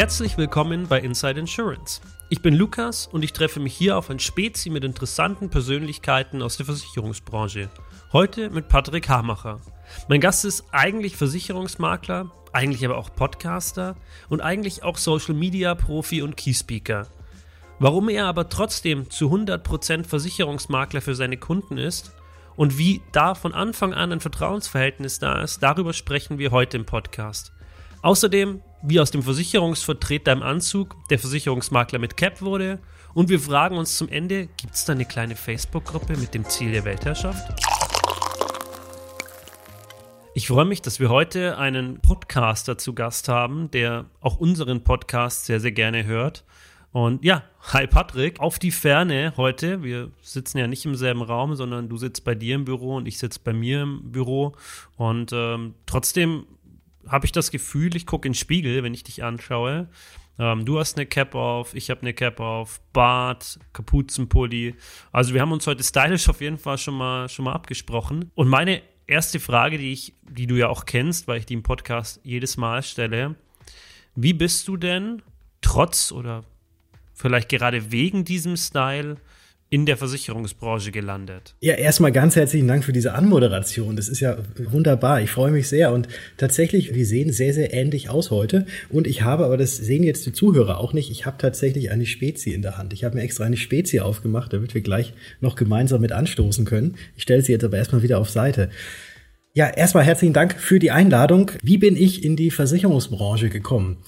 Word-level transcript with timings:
Herzlich 0.00 0.38
willkommen 0.38 0.88
bei 0.88 0.98
Inside 0.98 1.40
Insurance. 1.40 2.00
Ich 2.30 2.40
bin 2.40 2.54
Lukas 2.54 3.06
und 3.06 3.22
ich 3.22 3.34
treffe 3.34 3.60
mich 3.60 3.74
hier 3.74 3.98
auf 3.98 4.08
ein 4.08 4.18
Spezi 4.18 4.70
mit 4.70 4.82
interessanten 4.82 5.50
Persönlichkeiten 5.50 6.40
aus 6.40 6.56
der 6.56 6.64
Versicherungsbranche. 6.64 7.68
Heute 8.10 8.48
mit 8.48 8.70
Patrick 8.70 9.10
Hamacher. 9.10 9.60
Mein 10.08 10.22
Gast 10.22 10.46
ist 10.46 10.64
eigentlich 10.72 11.18
Versicherungsmakler, 11.18 12.30
eigentlich 12.50 12.82
aber 12.86 12.96
auch 12.96 13.14
Podcaster 13.14 13.94
und 14.30 14.40
eigentlich 14.40 14.82
auch 14.84 14.96
Social 14.96 15.34
Media 15.34 15.74
Profi 15.74 16.22
und 16.22 16.38
Keyspeaker. 16.38 17.06
Warum 17.78 18.08
er 18.08 18.24
aber 18.24 18.48
trotzdem 18.48 19.10
zu 19.10 19.26
100% 19.26 20.04
Versicherungsmakler 20.04 21.02
für 21.02 21.14
seine 21.14 21.36
Kunden 21.36 21.76
ist 21.76 22.12
und 22.56 22.78
wie 22.78 23.02
da 23.12 23.34
von 23.34 23.52
Anfang 23.52 23.92
an 23.92 24.12
ein 24.12 24.20
Vertrauensverhältnis 24.20 25.18
da 25.18 25.42
ist, 25.42 25.62
darüber 25.62 25.92
sprechen 25.92 26.38
wir 26.38 26.52
heute 26.52 26.78
im 26.78 26.86
Podcast. 26.86 27.52
Außerdem, 28.02 28.62
wie 28.82 28.98
aus 28.98 29.10
dem 29.10 29.22
Versicherungsvertreter 29.22 30.32
im 30.32 30.42
Anzug 30.42 30.96
der 31.10 31.18
Versicherungsmakler 31.18 31.98
mit 31.98 32.16
Cap 32.16 32.40
wurde. 32.40 32.78
Und 33.12 33.28
wir 33.28 33.38
fragen 33.38 33.76
uns 33.76 33.98
zum 33.98 34.08
Ende, 34.08 34.46
gibt 34.56 34.72
es 34.74 34.86
da 34.86 34.94
eine 34.94 35.04
kleine 35.04 35.36
Facebook-Gruppe 35.36 36.16
mit 36.16 36.32
dem 36.32 36.46
Ziel 36.46 36.72
der 36.72 36.84
Weltherrschaft? 36.86 37.52
Ich 40.32 40.46
freue 40.46 40.64
mich, 40.64 40.80
dass 40.80 40.98
wir 40.98 41.10
heute 41.10 41.58
einen 41.58 42.00
Podcaster 42.00 42.78
zu 42.78 42.94
Gast 42.94 43.28
haben, 43.28 43.70
der 43.70 44.06
auch 44.20 44.38
unseren 44.38 44.82
Podcast 44.82 45.44
sehr, 45.44 45.60
sehr 45.60 45.72
gerne 45.72 46.06
hört. 46.06 46.44
Und 46.92 47.22
ja, 47.22 47.44
hi 47.72 47.86
Patrick, 47.86 48.40
auf 48.40 48.58
die 48.58 48.70
Ferne 48.70 49.34
heute. 49.36 49.82
Wir 49.82 50.10
sitzen 50.22 50.56
ja 50.56 50.66
nicht 50.66 50.86
im 50.86 50.94
selben 50.94 51.22
Raum, 51.22 51.54
sondern 51.54 51.90
du 51.90 51.98
sitzt 51.98 52.24
bei 52.24 52.34
dir 52.34 52.54
im 52.54 52.64
Büro 52.64 52.96
und 52.96 53.06
ich 53.06 53.18
sitze 53.18 53.40
bei 53.44 53.52
mir 53.52 53.82
im 53.82 54.10
Büro. 54.10 54.54
Und 54.96 55.32
ähm, 55.34 55.74
trotzdem 55.84 56.46
habe 57.10 57.26
ich 57.26 57.32
das 57.32 57.50
Gefühl, 57.50 57.96
ich 57.96 58.06
gucke 58.06 58.28
in 58.28 58.32
den 58.32 58.38
Spiegel, 58.38 58.82
wenn 58.82 58.94
ich 58.94 59.04
dich 59.04 59.24
anschaue. 59.24 59.88
Ähm, 60.38 60.64
du 60.64 60.78
hast 60.78 60.96
eine 60.96 61.06
Cap 61.06 61.34
auf, 61.34 61.74
ich 61.74 61.90
habe 61.90 62.02
eine 62.02 62.14
Cap 62.14 62.40
auf, 62.40 62.80
Bart, 62.92 63.58
Kapuzenpulli. 63.72 64.74
Also 65.12 65.34
wir 65.34 65.40
haben 65.40 65.52
uns 65.52 65.66
heute 65.66 65.82
stylisch 65.82 66.28
auf 66.28 66.40
jeden 66.40 66.58
Fall 66.58 66.78
schon 66.78 66.94
mal, 66.94 67.28
schon 67.28 67.44
mal 67.44 67.52
abgesprochen. 67.52 68.30
Und 68.34 68.48
meine 68.48 68.82
erste 69.06 69.40
Frage, 69.40 69.76
die 69.76 69.92
ich, 69.92 70.14
die 70.22 70.46
du 70.46 70.54
ja 70.54 70.68
auch 70.68 70.86
kennst, 70.86 71.28
weil 71.28 71.38
ich 71.38 71.46
die 71.46 71.54
im 71.54 71.62
Podcast 71.62 72.20
jedes 72.22 72.56
Mal 72.56 72.82
stelle, 72.82 73.34
wie 74.14 74.32
bist 74.32 74.68
du 74.68 74.76
denn 74.76 75.22
trotz 75.60 76.12
oder 76.12 76.44
vielleicht 77.12 77.48
gerade 77.48 77.90
wegen 77.90 78.24
diesem 78.24 78.56
Style 78.56 79.16
in 79.72 79.86
der 79.86 79.96
Versicherungsbranche 79.96 80.90
gelandet. 80.90 81.54
Ja, 81.60 81.74
erstmal 81.74 82.10
ganz 82.10 82.34
herzlichen 82.34 82.66
Dank 82.66 82.84
für 82.84 82.92
diese 82.92 83.14
Anmoderation. 83.14 83.94
Das 83.94 84.08
ist 84.08 84.18
ja 84.18 84.36
wunderbar. 84.58 85.22
Ich 85.22 85.30
freue 85.30 85.52
mich 85.52 85.68
sehr. 85.68 85.92
Und 85.92 86.08
tatsächlich, 86.36 86.92
wir 86.92 87.06
sehen 87.06 87.32
sehr, 87.32 87.54
sehr 87.54 87.72
ähnlich 87.72 88.10
aus 88.10 88.32
heute. 88.32 88.66
Und 88.88 89.06
ich 89.06 89.22
habe, 89.22 89.44
aber 89.44 89.56
das 89.56 89.76
sehen 89.76 90.02
jetzt 90.02 90.26
die 90.26 90.32
Zuhörer 90.32 90.78
auch 90.78 90.92
nicht, 90.92 91.12
ich 91.12 91.24
habe 91.24 91.38
tatsächlich 91.38 91.92
eine 91.92 92.04
Spezie 92.04 92.52
in 92.52 92.62
der 92.62 92.78
Hand. 92.78 92.92
Ich 92.92 93.04
habe 93.04 93.14
mir 93.14 93.22
extra 93.22 93.44
eine 93.44 93.56
Spezie 93.56 94.00
aufgemacht, 94.00 94.52
damit 94.52 94.74
wir 94.74 94.80
gleich 94.80 95.14
noch 95.40 95.54
gemeinsam 95.54 96.00
mit 96.00 96.10
anstoßen 96.10 96.64
können. 96.64 96.96
Ich 97.16 97.22
stelle 97.22 97.42
sie 97.42 97.52
jetzt 97.52 97.64
aber 97.64 97.76
erstmal 97.76 98.02
wieder 98.02 98.18
auf 98.18 98.28
Seite. 98.28 98.70
Ja, 99.54 99.68
erstmal 99.68 100.02
herzlichen 100.04 100.32
Dank 100.32 100.60
für 100.60 100.80
die 100.80 100.90
Einladung. 100.90 101.52
Wie 101.62 101.78
bin 101.78 101.96
ich 101.96 102.24
in 102.24 102.34
die 102.34 102.50
Versicherungsbranche 102.50 103.50
gekommen? 103.50 103.98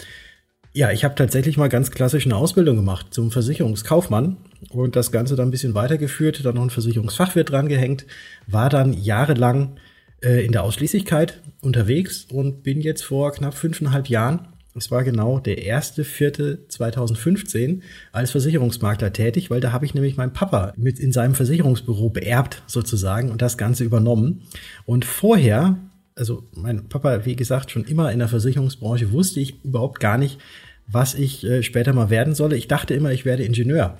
Ja, 0.74 0.90
ich 0.90 1.04
habe 1.04 1.14
tatsächlich 1.14 1.58
mal 1.58 1.68
ganz 1.68 1.90
klassisch 1.90 2.24
eine 2.24 2.36
Ausbildung 2.36 2.76
gemacht 2.76 3.08
zum 3.10 3.30
Versicherungskaufmann 3.30 4.38
und 4.70 4.96
das 4.96 5.12
Ganze 5.12 5.36
dann 5.36 5.48
ein 5.48 5.50
bisschen 5.50 5.74
weitergeführt, 5.74 6.42
dann 6.46 6.54
noch 6.54 6.62
ein 6.62 6.70
Versicherungsfachwirt 6.70 7.50
dran 7.50 7.68
gehängt, 7.68 8.06
war 8.46 8.70
dann 8.70 8.94
jahrelang 8.94 9.76
äh, 10.22 10.42
in 10.44 10.52
der 10.52 10.62
Ausschließlichkeit 10.62 11.42
unterwegs 11.60 12.26
und 12.32 12.62
bin 12.62 12.80
jetzt 12.80 13.04
vor 13.04 13.32
knapp 13.32 13.52
fünfeinhalb 13.52 14.08
Jahren, 14.08 14.48
es 14.74 14.90
war 14.90 15.04
genau 15.04 15.38
der 15.38 15.62
erste 15.62 16.04
vierte 16.04 16.66
2015, 16.68 17.82
als 18.10 18.30
Versicherungsmakler 18.30 19.12
tätig, 19.12 19.50
weil 19.50 19.60
da 19.60 19.72
habe 19.72 19.84
ich 19.84 19.92
nämlich 19.92 20.16
meinen 20.16 20.32
Papa 20.32 20.72
mit 20.76 20.98
in 20.98 21.12
seinem 21.12 21.34
Versicherungsbüro 21.34 22.08
beerbt 22.08 22.62
sozusagen 22.66 23.30
und 23.30 23.42
das 23.42 23.58
Ganze 23.58 23.84
übernommen. 23.84 24.44
Und 24.86 25.04
vorher 25.04 25.76
also 26.14 26.48
mein 26.54 26.88
Papa, 26.88 27.24
wie 27.24 27.36
gesagt, 27.36 27.70
schon 27.70 27.84
immer 27.84 28.12
in 28.12 28.18
der 28.18 28.28
Versicherungsbranche, 28.28 29.12
wusste 29.12 29.40
ich 29.40 29.64
überhaupt 29.64 30.00
gar 30.00 30.18
nicht, 30.18 30.38
was 30.86 31.14
ich 31.14 31.44
äh, 31.44 31.62
später 31.62 31.92
mal 31.92 32.10
werden 32.10 32.34
solle. 32.34 32.56
Ich 32.56 32.68
dachte 32.68 32.94
immer, 32.94 33.12
ich 33.12 33.24
werde 33.24 33.44
Ingenieur 33.44 33.98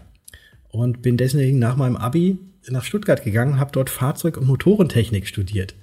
und 0.69 1.03
bin 1.03 1.17
deswegen 1.17 1.59
nach 1.59 1.77
meinem 1.77 1.97
Abi 1.97 2.39
nach 2.69 2.85
Stuttgart 2.85 3.25
gegangen, 3.25 3.59
habe 3.59 3.73
dort 3.73 3.91
Fahrzeug- 3.91 4.37
und 4.37 4.47
Motorentechnik 4.47 5.27
studiert. 5.27 5.75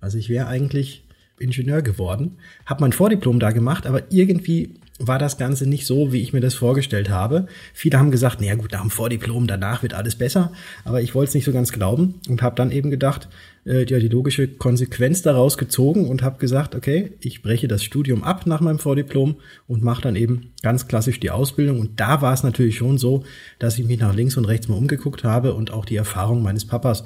Also 0.00 0.18
ich 0.18 0.28
wäre 0.28 0.46
eigentlich 0.46 1.04
Ingenieur 1.38 1.82
geworden, 1.82 2.38
habe 2.66 2.82
mein 2.82 2.92
Vordiplom 2.92 3.40
da 3.40 3.50
gemacht, 3.50 3.86
aber 3.86 4.10
irgendwie 4.10 4.74
war 4.98 5.18
das 5.18 5.36
Ganze 5.36 5.68
nicht 5.68 5.86
so, 5.86 6.12
wie 6.12 6.22
ich 6.22 6.32
mir 6.32 6.40
das 6.40 6.54
vorgestellt 6.54 7.10
habe. 7.10 7.46
Viele 7.74 7.98
haben 7.98 8.10
gesagt, 8.10 8.40
naja 8.40 8.54
gut, 8.54 8.72
nach 8.72 8.80
dem 8.80 8.90
Vordiplom, 8.90 9.46
danach 9.46 9.82
wird 9.82 9.94
alles 9.94 10.14
besser. 10.14 10.52
Aber 10.84 11.02
ich 11.02 11.14
wollte 11.14 11.28
es 11.28 11.34
nicht 11.34 11.44
so 11.44 11.52
ganz 11.52 11.72
glauben 11.72 12.20
und 12.28 12.40
habe 12.42 12.56
dann 12.56 12.70
eben 12.70 12.90
gedacht, 12.90 13.28
äh, 13.66 13.84
ja, 13.84 13.98
die 13.98 14.08
logische 14.08 14.48
Konsequenz 14.48 15.22
daraus 15.22 15.58
gezogen 15.58 16.08
und 16.08 16.22
habe 16.22 16.38
gesagt, 16.38 16.74
okay, 16.74 17.12
ich 17.20 17.42
breche 17.42 17.68
das 17.68 17.84
Studium 17.84 18.24
ab 18.24 18.46
nach 18.46 18.60
meinem 18.60 18.78
Vordiplom 18.78 19.36
und 19.66 19.82
mache 19.82 20.02
dann 20.02 20.16
eben 20.16 20.52
ganz 20.62 20.88
klassisch 20.88 21.20
die 21.20 21.30
Ausbildung. 21.30 21.80
Und 21.80 22.00
da 22.00 22.22
war 22.22 22.32
es 22.32 22.42
natürlich 22.42 22.76
schon 22.76 22.96
so, 22.96 23.24
dass 23.58 23.78
ich 23.78 23.86
mich 23.86 24.00
nach 24.00 24.14
links 24.14 24.36
und 24.36 24.46
rechts 24.46 24.68
mal 24.68 24.76
umgeguckt 24.76 25.24
habe 25.24 25.54
und 25.54 25.72
auch 25.72 25.84
die 25.84 25.96
Erfahrung 25.96 26.42
meines 26.42 26.66
Papas 26.66 27.04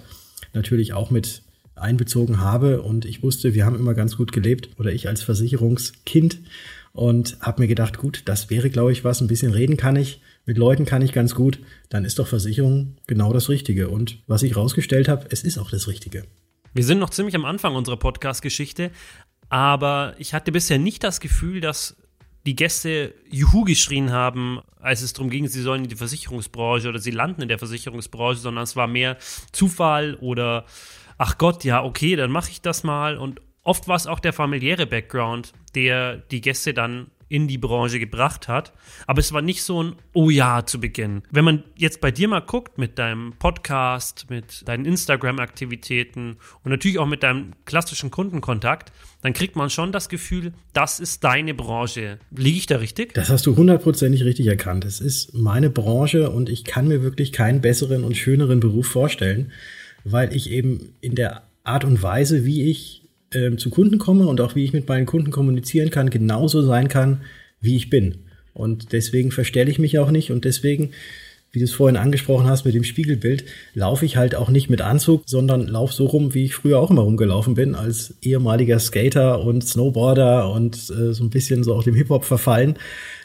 natürlich 0.53 0.93
auch 0.93 1.11
mit 1.11 1.43
einbezogen 1.75 2.41
habe. 2.41 2.83
Und 2.83 3.05
ich 3.05 3.23
wusste, 3.23 3.55
wir 3.55 3.65
haben 3.65 3.79
immer 3.79 3.95
ganz 3.95 4.17
gut 4.17 4.33
gelebt 4.33 4.71
oder 4.79 4.93
ich 4.93 5.09
als 5.09 5.23
Versicherungskind 5.23 6.41
und 6.93 7.37
habe 7.41 7.63
mir 7.63 7.69
gedacht, 7.69 7.99
gut, 7.99 8.23
das 8.25 8.51
wäre, 8.51 8.71
glaube 8.71 8.93
ich, 8.93 9.05
was. 9.05 9.21
Ein 9.21 9.29
bisschen 9.29 9.53
reden 9.53 9.77
kann 9.77 9.97
ich, 9.97 10.21
mit 10.47 10.59
Leuten 10.59 10.85
kann 10.85 11.03
ich 11.03 11.13
ganz 11.13 11.35
gut. 11.35 11.61
Dann 11.89 12.05
ist 12.05 12.19
doch 12.19 12.27
Versicherung 12.27 12.97
genau 13.07 13.33
das 13.33 13.49
Richtige. 13.49 13.89
Und 13.89 14.19
was 14.27 14.43
ich 14.43 14.57
rausgestellt 14.57 15.09
habe, 15.09 15.27
es 15.31 15.43
ist 15.43 15.59
auch 15.59 15.71
das 15.71 15.89
Richtige. 15.89 16.25
Wir 16.75 16.85
sind 16.85 16.99
noch 16.99 17.11
ziemlich 17.11 17.35
am 17.35 17.45
Anfang 17.45 17.75
unserer 17.75 17.97
Podcast-Geschichte, 17.97 18.91
aber 19.49 20.15
ich 20.19 20.35
hatte 20.35 20.53
bisher 20.53 20.79
nicht 20.79 21.03
das 21.03 21.21
Gefühl, 21.21 21.61
dass 21.61 21.97
die 22.47 22.57
Gäste 22.57 23.15
Juhu 23.29 23.65
geschrien 23.65 24.13
haben, 24.13 24.61
als 24.79 25.03
es 25.03 25.13
darum 25.13 25.31
ging, 25.31 25.47
sie 25.47 25.63
sollen 25.63 25.83
in 25.83 25.91
die 25.91 25.97
Versicherungsbranche 25.97 26.89
oder 26.89 26.99
sie 26.99 27.11
landen 27.11 27.43
in 27.43 27.49
der 27.49 27.59
Versicherungsbranche, 27.59 28.41
sondern 28.41 28.65
es 28.65 28.77
war 28.77 28.87
mehr 28.87 29.19
Zufall 29.53 30.15
oder 30.15 30.65
ach 31.19 31.37
Gott, 31.37 31.65
ja, 31.65 31.85
okay, 31.85 32.17
dann 32.17 32.31
mache 32.31 32.51
ich 32.51 32.63
das 32.63 32.83
mal. 32.83 33.19
Und 33.19 33.43
oft 33.71 33.87
war 33.87 33.95
es 33.95 34.09
auch 34.09 34.19
der 34.19 34.33
familiäre 34.33 34.85
Background, 34.85 35.53
der 35.77 36.17
die 36.17 36.41
Gäste 36.41 36.75
dann 36.75 37.07
in 37.29 37.47
die 37.47 37.57
Branche 37.57 38.01
gebracht 38.01 38.49
hat. 38.49 38.73
Aber 39.07 39.21
es 39.21 39.33
war 39.33 39.43
nicht 39.43 39.63
so 39.63 39.81
ein 39.81 39.95
Oh 40.13 40.29
ja 40.29 40.67
zu 40.67 40.81
Beginn. 40.81 41.23
Wenn 41.31 41.45
man 41.45 41.63
jetzt 41.77 42.01
bei 42.01 42.11
dir 42.11 42.27
mal 42.27 42.41
guckt 42.41 42.79
mit 42.79 42.99
deinem 42.99 43.35
Podcast, 43.39 44.27
mit 44.29 44.67
deinen 44.67 44.85
Instagram-Aktivitäten 44.87 46.39
und 46.65 46.71
natürlich 46.73 46.99
auch 46.99 47.07
mit 47.07 47.23
deinem 47.23 47.53
klassischen 47.65 48.11
Kundenkontakt, 48.11 48.91
dann 49.23 49.35
kriegt 49.35 49.55
man 49.55 49.71
schon 49.71 49.93
das 49.93 50.09
Gefühl, 50.09 50.53
das 50.73 50.99
ist 50.99 51.23
deine 51.23 51.55
Branche. 51.55 52.19
Liege 52.33 52.59
ich 52.59 52.67
da 52.67 52.79
richtig? 52.79 53.15
Das 53.15 53.31
hast 53.31 53.47
du 53.47 53.55
hundertprozentig 53.55 54.25
richtig 54.25 54.49
erkannt. 54.49 54.85
Es 54.85 55.01
ist 55.01 55.33
meine 55.33 55.71
Branche 55.71 56.31
und 56.31 56.49
ich 56.49 56.65
kann 56.65 56.89
mir 56.89 57.05
wirklich 57.05 57.31
keinen 57.31 57.61
besseren 57.61 58.03
und 58.03 58.17
schöneren 58.17 58.59
Beruf 58.59 58.89
vorstellen, 58.89 59.53
weil 60.03 60.35
ich 60.35 60.51
eben 60.51 60.95
in 61.01 61.15
der 61.15 61.45
Art 61.63 61.85
und 61.85 62.03
Weise, 62.03 62.45
wie 62.45 62.69
ich 62.69 63.00
ähm, 63.35 63.59
zu 63.59 63.71
Kunden 63.71 63.99
komme 63.99 64.27
und 64.27 64.41
auch 64.41 64.55
wie 64.55 64.65
ich 64.65 64.73
mit 64.73 64.89
meinen 64.89 65.07
Kunden 65.07 65.31
kommunizieren 65.31 65.91
kann, 65.91 66.11
genauso 66.11 66.63
sein 66.63 66.89
kann, 66.89 67.23
wie 67.61 67.77
ich 67.77 67.91
bin. 67.91 68.17
Und 68.55 68.93
deswegen 68.93 69.31
verstelle 69.31 69.71
ich 69.71 69.79
mich 69.79 69.99
auch 69.99 70.11
nicht 70.11 70.31
und 70.31 70.45
deswegen, 70.45 70.91
wie 71.53 71.61
du 71.61 71.65
es 71.65 71.73
vorhin 71.73 71.97
angesprochen 71.97 72.47
hast 72.47 72.65
mit 72.65 72.75
dem 72.75 72.85
Spiegelbild, 72.85 73.45
laufe 73.75 74.05
ich 74.05 74.17
halt 74.17 74.35
auch 74.35 74.51
nicht 74.51 74.71
mit 74.71 74.81
Anzug, 74.81 75.23
sondern 75.27 75.67
laufe 75.67 75.95
so 75.95 76.07
rum, 76.07 76.35
wie 76.35 76.45
ich 76.45 76.55
früher 76.55 76.79
auch 76.79 76.91
immer 76.91 77.03
rumgelaufen 77.03 77.55
bin, 77.55 77.75
als 77.75 78.15
ehemaliger 78.23 78.79
Skater 78.79 79.41
und 79.41 79.67
Snowboarder 79.67 80.51
und 80.53 80.77
äh, 80.91 81.13
so 81.13 81.25
ein 81.25 81.31
bisschen 81.31 81.65
so 81.65 81.75
auch 81.75 81.85
dem 81.85 81.95
Hip-Hop 81.95 82.25
verfallen, 82.25 82.77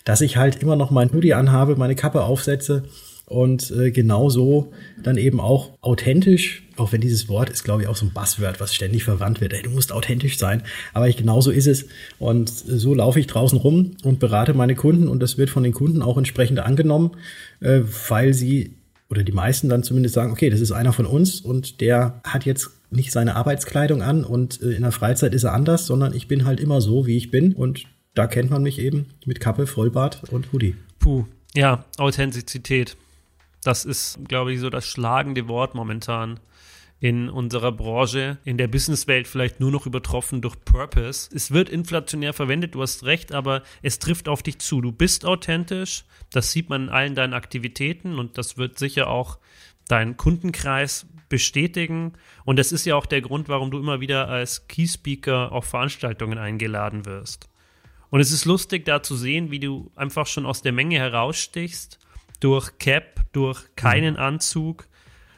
dass 0.04 0.22
ich 0.22 0.38
halt 0.38 0.62
immer 0.62 0.76
noch 0.76 0.92
mein 0.92 1.12
Hoodie 1.12 1.34
anhabe, 1.34 1.76
meine 1.76 1.96
Kappe 1.96 2.24
aufsetze 2.24 2.84
und 3.26 3.72
äh, 3.72 3.92
genauso 3.92 4.72
dann 5.02 5.18
eben 5.18 5.40
auch 5.40 5.72
authentisch, 5.82 6.64
auch 6.78 6.92
wenn 6.92 7.02
dieses 7.02 7.28
Wort 7.28 7.50
ist, 7.50 7.64
glaube 7.64 7.82
ich, 7.82 7.88
auch 7.88 7.96
so 7.96 8.06
ein 8.06 8.14
Buzzword, 8.14 8.60
was 8.60 8.76
ständig 8.76 9.04
verwandt 9.04 9.42
wird. 9.42 9.54
Ey, 9.54 9.64
du 9.64 9.72
musst 9.72 9.92
authentisch 9.92 10.38
sein. 10.38 10.62
Aber 10.94 11.08
ich, 11.08 11.18
genauso 11.18 11.50
ist 11.50 11.68
es. 11.68 11.88
Und 12.20 12.50
äh, 12.50 12.78
so 12.78 12.94
laufe 12.94 13.20
ich 13.20 13.28
draußen 13.28 13.58
rum 13.58 13.92
und 14.04 14.20
berate 14.20 14.54
meine 14.54 14.76
Kunden 14.76 15.08
und 15.08 15.22
das 15.22 15.38
wird 15.38 15.50
von 15.50 15.64
den 15.64 15.74
Kunden 15.74 16.02
auch 16.02 16.18
entsprechend 16.18 16.60
angenommen, 16.60 17.12
äh, 17.62 17.82
weil 18.10 18.34
sie 18.34 18.76
oder 19.10 19.24
die 19.24 19.32
meisten 19.32 19.70
dann 19.70 19.84
zumindest 19.84 20.16
sagen, 20.16 20.32
okay, 20.32 20.50
das 20.50 20.62
ist 20.62 20.72
einer 20.72 20.94
von 20.94 21.06
uns 21.06 21.40
und 21.40 21.80
der 21.80 22.22
hat 22.24 22.46
jetzt 22.46 22.72
nicht 22.90 23.12
seine 23.12 23.36
Arbeitskleidung 23.36 24.02
an 24.02 24.24
und 24.24 24.62
äh, 24.62 24.72
in 24.72 24.82
der 24.82 24.92
Freizeit 24.92 25.34
ist 25.34 25.44
er 25.44 25.54
anders, 25.54 25.86
sondern 25.86 26.14
ich 26.14 26.28
bin 26.28 26.46
halt 26.46 26.60
immer 26.60 26.82
so, 26.82 27.06
wie 27.06 27.18
ich 27.18 27.32
bin 27.32 27.54
und 27.54 27.86
da 28.14 28.28
kennt 28.28 28.50
man 28.50 28.64
mich 28.64 28.80
eben 28.80 29.08
mit 29.26 29.40
Kappe, 29.40 29.68
Vollbart 29.68 30.24
und 30.32 30.52
Hoodie. 30.54 30.76
Puh, 31.00 31.26
ja, 31.54 31.86
Authentizität. 31.98 32.98
Das 33.66 33.84
ist, 33.84 34.20
glaube 34.28 34.54
ich, 34.54 34.60
so 34.60 34.70
das 34.70 34.86
schlagende 34.86 35.48
Wort 35.48 35.74
momentan 35.74 36.40
in 37.00 37.32
unserer 37.32 37.72
Branche, 37.72 38.38
in 38.46 38.60
der 38.60 38.68
Businesswelt 38.68 39.28
vielleicht 39.28 39.60
nur 39.60 39.72
noch 39.72 39.88
übertroffen 39.88 40.40
durch 40.40 40.56
Purpose. 40.66 41.30
Es 41.34 41.50
wird 41.50 41.70
inflationär 41.70 42.34
verwendet, 42.34 42.76
du 42.76 42.84
hast 42.84 43.06
recht, 43.06 43.34
aber 43.34 43.64
es 43.82 43.98
trifft 43.98 44.30
auf 44.30 44.44
dich 44.44 44.60
zu. 44.60 44.82
Du 44.82 44.92
bist 44.92 45.26
authentisch, 45.26 46.06
das 46.32 46.52
sieht 46.52 46.70
man 46.70 46.84
in 46.84 46.90
allen 46.90 47.16
deinen 47.16 47.34
Aktivitäten 47.34 48.20
und 48.20 48.38
das 48.38 48.60
wird 48.60 48.78
sicher 48.78 49.08
auch 49.10 49.40
deinen 49.88 50.16
Kundenkreis 50.16 51.08
bestätigen. 51.28 52.14
Und 52.44 52.60
das 52.60 52.72
ist 52.72 52.86
ja 52.86 52.96
auch 52.96 53.08
der 53.08 53.22
Grund, 53.22 53.50
warum 53.50 53.72
du 53.72 53.80
immer 53.80 54.00
wieder 54.00 54.28
als 54.28 54.68
Key 54.68 54.88
Speaker 54.88 55.52
auf 55.52 55.66
Veranstaltungen 55.66 56.38
eingeladen 56.38 57.08
wirst. 57.08 57.50
Und 58.12 58.20
es 58.20 58.32
ist 58.32 58.46
lustig 58.46 58.86
da 58.86 59.02
zu 59.02 59.16
sehen, 59.16 59.50
wie 59.50 59.60
du 59.60 59.92
einfach 59.96 60.28
schon 60.28 60.46
aus 60.46 60.62
der 60.62 60.72
Menge 60.72 61.00
herausstichst, 61.00 62.00
durch 62.40 62.78
Cap, 62.80 63.26
durch 63.32 63.76
keinen 63.76 64.18
Anzug. 64.18 64.88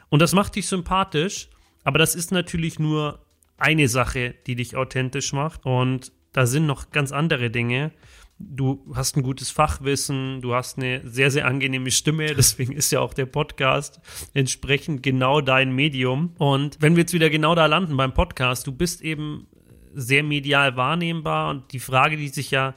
Und 0.08 0.20
das 0.22 0.32
macht 0.32 0.56
dich 0.56 0.66
sympathisch, 0.66 1.48
aber 1.84 1.98
das 1.98 2.14
ist 2.14 2.32
natürlich 2.32 2.78
nur 2.78 3.24
eine 3.56 3.88
Sache, 3.88 4.34
die 4.46 4.56
dich 4.56 4.76
authentisch 4.76 5.32
macht. 5.32 5.66
Und 5.66 6.12
da 6.32 6.46
sind 6.46 6.66
noch 6.66 6.90
ganz 6.90 7.12
andere 7.12 7.50
Dinge 7.50 7.92
du 8.38 8.84
hast 8.94 9.16
ein 9.16 9.22
gutes 9.22 9.50
Fachwissen, 9.50 10.40
du 10.40 10.54
hast 10.54 10.78
eine 10.78 11.00
sehr, 11.04 11.30
sehr 11.30 11.46
angenehme 11.46 11.90
Stimme, 11.90 12.26
deswegen 12.36 12.72
ist 12.72 12.90
ja 12.90 13.00
auch 13.00 13.14
der 13.14 13.26
Podcast 13.26 14.00
entsprechend 14.34 15.02
genau 15.02 15.40
dein 15.40 15.72
Medium. 15.72 16.34
Und 16.38 16.80
wenn 16.80 16.96
wir 16.96 17.02
jetzt 17.02 17.12
wieder 17.12 17.30
genau 17.30 17.54
da 17.54 17.66
landen 17.66 17.96
beim 17.96 18.14
Podcast, 18.14 18.66
du 18.66 18.72
bist 18.72 19.02
eben 19.02 19.46
sehr 19.94 20.22
medial 20.22 20.76
wahrnehmbar 20.76 21.50
und 21.50 21.72
die 21.72 21.80
Frage, 21.80 22.16
die 22.16 22.28
sich 22.28 22.50
ja 22.50 22.74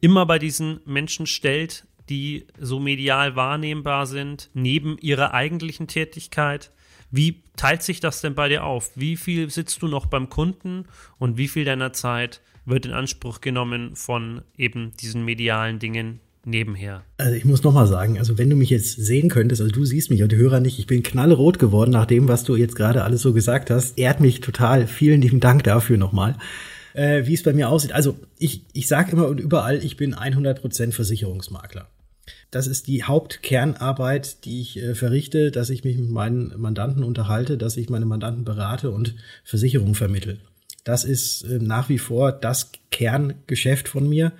immer 0.00 0.26
bei 0.26 0.38
diesen 0.38 0.80
Menschen 0.84 1.26
stellt, 1.26 1.86
die 2.08 2.46
so 2.58 2.80
medial 2.80 3.36
wahrnehmbar 3.36 4.06
sind, 4.06 4.50
neben 4.54 4.98
ihrer 4.98 5.34
eigentlichen 5.34 5.86
Tätigkeit, 5.86 6.70
wie 7.10 7.42
teilt 7.56 7.82
sich 7.82 8.00
das 8.00 8.22
denn 8.22 8.34
bei 8.34 8.48
dir 8.48 8.64
auf? 8.64 8.92
Wie 8.94 9.16
viel 9.16 9.50
sitzt 9.50 9.82
du 9.82 9.88
noch 9.88 10.06
beim 10.06 10.30
Kunden 10.30 10.86
und 11.18 11.36
wie 11.36 11.48
viel 11.48 11.64
deiner 11.64 11.92
Zeit 11.92 12.40
wird 12.64 12.86
in 12.86 12.92
Anspruch 12.92 13.40
genommen 13.40 13.96
von 13.96 14.42
eben 14.56 14.92
diesen 15.00 15.24
medialen 15.24 15.78
Dingen 15.78 16.20
nebenher. 16.44 17.02
Also 17.18 17.34
ich 17.34 17.44
muss 17.44 17.62
nochmal 17.62 17.86
sagen, 17.86 18.18
also 18.18 18.38
wenn 18.38 18.50
du 18.50 18.56
mich 18.56 18.70
jetzt 18.70 18.96
sehen 18.96 19.28
könntest, 19.28 19.60
also 19.60 19.72
du 19.72 19.84
siehst 19.84 20.10
mich 20.10 20.22
und 20.22 20.32
die 20.32 20.36
Hörer 20.36 20.60
nicht, 20.60 20.78
ich 20.78 20.86
bin 20.86 21.02
knallrot 21.02 21.58
geworden 21.58 21.90
nach 21.90 22.06
dem, 22.06 22.28
was 22.28 22.44
du 22.44 22.56
jetzt 22.56 22.76
gerade 22.76 23.04
alles 23.04 23.22
so 23.22 23.32
gesagt 23.32 23.70
hast. 23.70 23.98
Ehrt 23.98 24.20
mich 24.20 24.40
total. 24.40 24.86
Vielen 24.86 25.22
lieben 25.22 25.40
Dank 25.40 25.64
dafür 25.64 25.98
nochmal. 25.98 26.36
Äh, 26.94 27.26
wie 27.26 27.34
es 27.34 27.42
bei 27.42 27.52
mir 27.52 27.68
aussieht. 27.68 27.92
Also 27.92 28.18
ich, 28.38 28.62
ich 28.72 28.86
sage 28.86 29.12
immer 29.12 29.28
und 29.28 29.40
überall, 29.40 29.82
ich 29.82 29.96
bin 29.96 30.14
100% 30.14 30.92
Versicherungsmakler. 30.92 31.88
Das 32.50 32.66
ist 32.66 32.86
die 32.86 33.02
Hauptkernarbeit, 33.04 34.44
die 34.44 34.60
ich 34.60 34.78
äh, 34.78 34.94
verrichte, 34.94 35.50
dass 35.50 35.70
ich 35.70 35.84
mich 35.84 35.96
mit 35.96 36.10
meinen 36.10 36.52
Mandanten 36.60 37.02
unterhalte, 37.02 37.56
dass 37.56 37.76
ich 37.76 37.88
meine 37.88 38.04
Mandanten 38.04 38.44
berate 38.44 38.90
und 38.90 39.14
Versicherungen 39.42 39.94
vermittle. 39.94 40.38
Das 40.84 41.04
ist 41.04 41.42
äh, 41.42 41.58
nach 41.58 41.88
wie 41.88 41.98
vor 41.98 42.32
das 42.32 42.70
Kerngeschäft 42.90 43.88
von 43.88 44.08
mir. 44.08 44.32